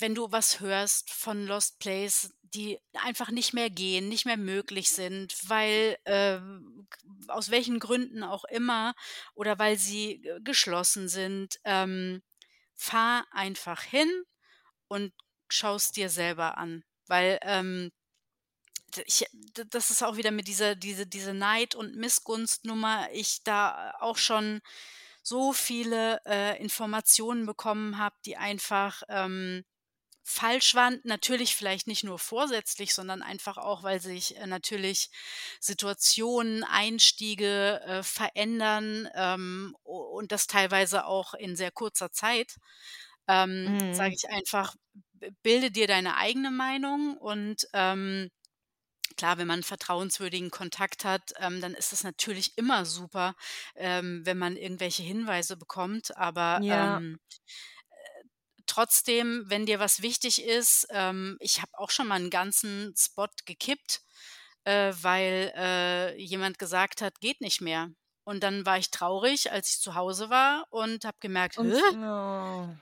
[0.01, 4.91] wenn du was hörst von Lost Place, die einfach nicht mehr gehen, nicht mehr möglich
[4.91, 6.39] sind, weil äh,
[7.29, 8.95] aus welchen Gründen auch immer
[9.35, 12.23] oder weil sie äh, geschlossen sind, ähm,
[12.75, 14.09] fahr einfach hin
[14.89, 15.13] und
[15.49, 17.91] schaust dir selber an, weil ähm,
[19.05, 19.27] ich,
[19.71, 24.61] das ist auch wieder mit dieser diese diese Neid und Missgunstnummer, ich da auch schon
[25.23, 29.65] so viele äh, Informationen bekommen habe, die einfach ähm,
[30.29, 31.01] falsch waren.
[31.05, 35.11] Natürlich vielleicht nicht nur vorsätzlich, sondern einfach auch, weil sich äh, natürlich
[35.61, 42.57] Situationen, Einstiege äh, verändern ähm, und das teilweise auch in sehr kurzer Zeit.
[43.29, 44.19] Ähm, Sage Mhm.
[44.19, 44.75] ich einfach,
[45.43, 48.31] bilde dir deine eigene Meinung und ähm,
[49.17, 53.35] Klar, wenn man 'n vertrauenswürdigen Kontakt hat, ähm, dann ist es natürlich immer super,
[53.75, 56.17] ähm, wenn man irgendwelche Hinweise bekommt.
[56.17, 56.99] Aber, Ja.
[56.99, 57.19] ähm,
[58.69, 63.29] trotzdem, wenn dir was wichtig ist ähm, ich habe auch schon mal einen ganzen Spot
[63.47, 64.03] gekippt,
[64.65, 67.91] äh, weil, äh, jemand gesagt hat: „Geht nicht mehr.“
[68.25, 71.81] Und dann war ich traurig, als ich zu Hause war und habe gemerkt: „Hä, Und
[71.97, 72.75] oh,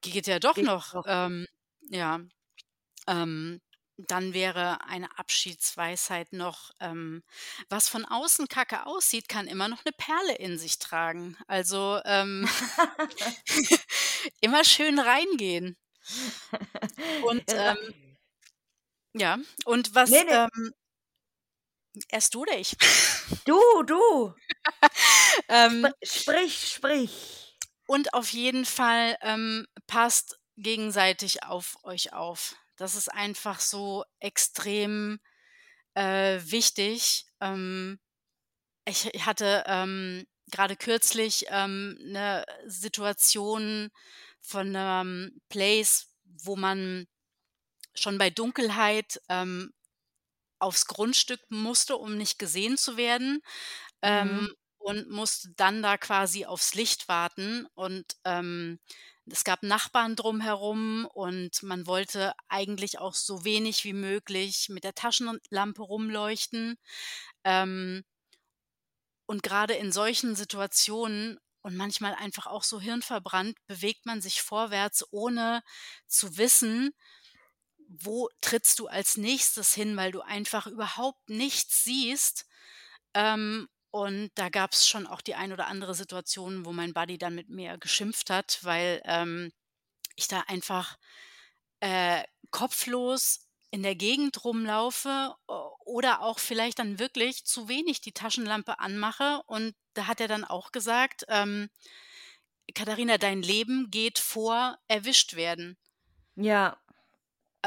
[0.00, 1.04] geht ja doch geht noch.“ doch.
[1.04, 1.46] Ähm,
[1.90, 2.20] ja.
[3.08, 3.60] Ähm,
[3.98, 7.22] dann wäre eine Abschiedsweisheit noch, ähm,
[7.70, 11.36] was von außen kacke aussieht, kann immer noch eine Perle in sich tragen.
[11.48, 12.48] Also, ähm,
[14.40, 15.76] immer schön reingehen.
[17.20, 17.94] Und, ähm,
[19.14, 20.72] ja, und was, ne, ne, ähm
[22.08, 22.76] erst du oder ich?
[23.44, 24.34] du, du,
[25.48, 27.56] Ähm, sprich, sprich.
[27.86, 32.56] und auf jeden Fall, ähm, passt gegenseitig auf euch auf.
[32.76, 35.18] Das ist einfach so extrem,
[35.94, 37.26] äh, wichtig.
[37.40, 37.98] Ähm
[38.86, 43.90] Ich hatte, ähm, grade kürzlich, ähm, 'ne Situation
[44.40, 47.06] von 'nem Place, wo man
[47.94, 49.72] schon bei Dunkelheit, ähm,
[50.58, 53.40] aufs Grundstück musste, um nicht gesehen zu werden,
[54.04, 57.66] Mhm, ähm, und musste dann da quasi aufs Licht warten.
[57.74, 58.80] Und, ähm,
[59.26, 64.94] es gab Nachbarn drumherum und man wollte eigentlich auch so wenig wie möglich mit der
[64.94, 66.78] Taschenlampe rumleuchten.
[67.44, 68.04] Ähm
[69.26, 75.04] Und gerade in solchen Situationen und manchmal einfach auch so hirnverbrannt bewegt man sich vorwärts,
[75.10, 75.62] ohne
[76.06, 76.92] zu wissen,
[77.88, 82.46] wo trittst du als Nächstes hin, weil du einfach überhaupt nichts siehst.
[83.14, 87.34] Ähm, und da gab's schon auch die ein oder andere Situation, wo mein Buddy dann
[87.34, 89.52] mit mir geschimpft hat, weil, ähm,
[90.16, 90.98] ich da einfach,
[91.80, 95.34] äh, kopflos in der Gegend rumlaufe
[95.84, 99.42] oder auch vielleicht dann wirklich zu wenig die Taschenlampe anmache.
[99.46, 101.68] Und da hat er dann auch gesagt, ähm:
[102.76, 105.76] „Katharina, dein Leben geht vor erwischt werden.“
[106.36, 106.80] ja,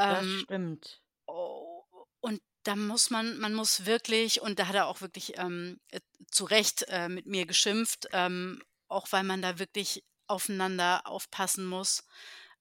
[0.06, 1.02] das Ähm, stimmt.
[1.26, 1.84] oh,
[2.20, 6.00] und da muss man man muss wirklich und da hat er auch wirklich, ähm, äh,
[6.30, 12.04] zu Recht, äh, mit mir geschimpft, ähm, auch weil man da wirklich aufeinander aufpassen muss.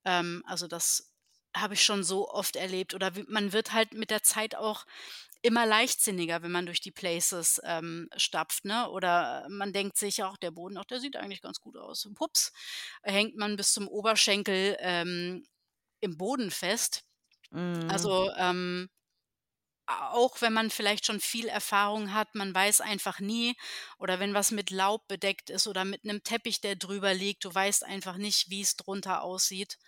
[0.06, 1.09] Ähm, also, das
[1.56, 4.86] habe ich schon so oft erlebt oder wie man wird halt mit der Zeit auch
[5.41, 8.89] immer leichtsinniger, wenn man durch die Places, ähm, stapft, ne?
[8.89, 12.16] Oder man denkt sich auch: „Der Boden, ach, der sieht eigentlich ganz gut aus.“ Und
[12.16, 12.52] pups,
[13.04, 15.45] hängt man bis zum Oberschenkel, ähm,
[16.02, 17.04] im Boden fest.
[17.52, 18.10] Mhm.
[18.10, 18.89] Also, ähm,
[19.88, 23.56] auch wenn man vielleicht schon viel Erfahrung hat, man weiß einfach nie
[23.97, 27.54] oder wenn was mit Laub bedeckt ist oder mit 'nem Teppich, der drüber liegt, du
[27.54, 29.80] weißt einfach nicht, wie's drunter aussieht.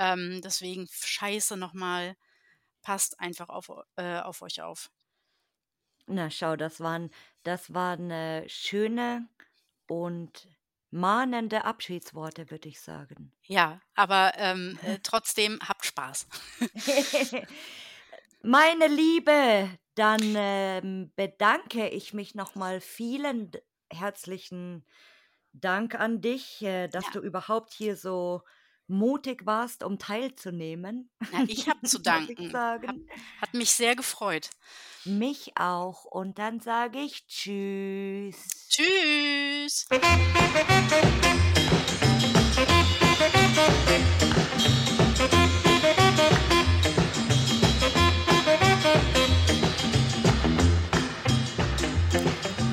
[0.00, 2.16] Ähm, deswegen Scheiße noch mal,
[2.82, 4.90] passt einfach auf äh, auf euch auf.
[6.06, 7.10] Na, schau, das waren
[7.42, 9.28] das waren, äh, schöne
[9.86, 10.48] und
[10.90, 13.32] mahnende Abschiedsworte, würde ich sagen.
[13.46, 16.26] Ja, aber, ähm, äh, trotzdem habt Spaß.
[18.42, 22.80] Meine Liebe, dann, ähm, bedanke ich mich noch mal.
[22.80, 23.52] Vielen
[23.92, 24.86] herzlichen
[25.52, 28.42] Dank an dich, äh, dass Ja, du überhaupt hier so
[28.90, 32.50] mutig warst, um teilzunehmen, na, ich habe zu danken.
[32.50, 33.08] Sagen.
[33.40, 34.50] hat mich sehr gefreut.
[35.04, 36.04] Mich auch.
[36.04, 38.68] Und dann sage ich tschüss.
[38.68, 39.88] Tschüss.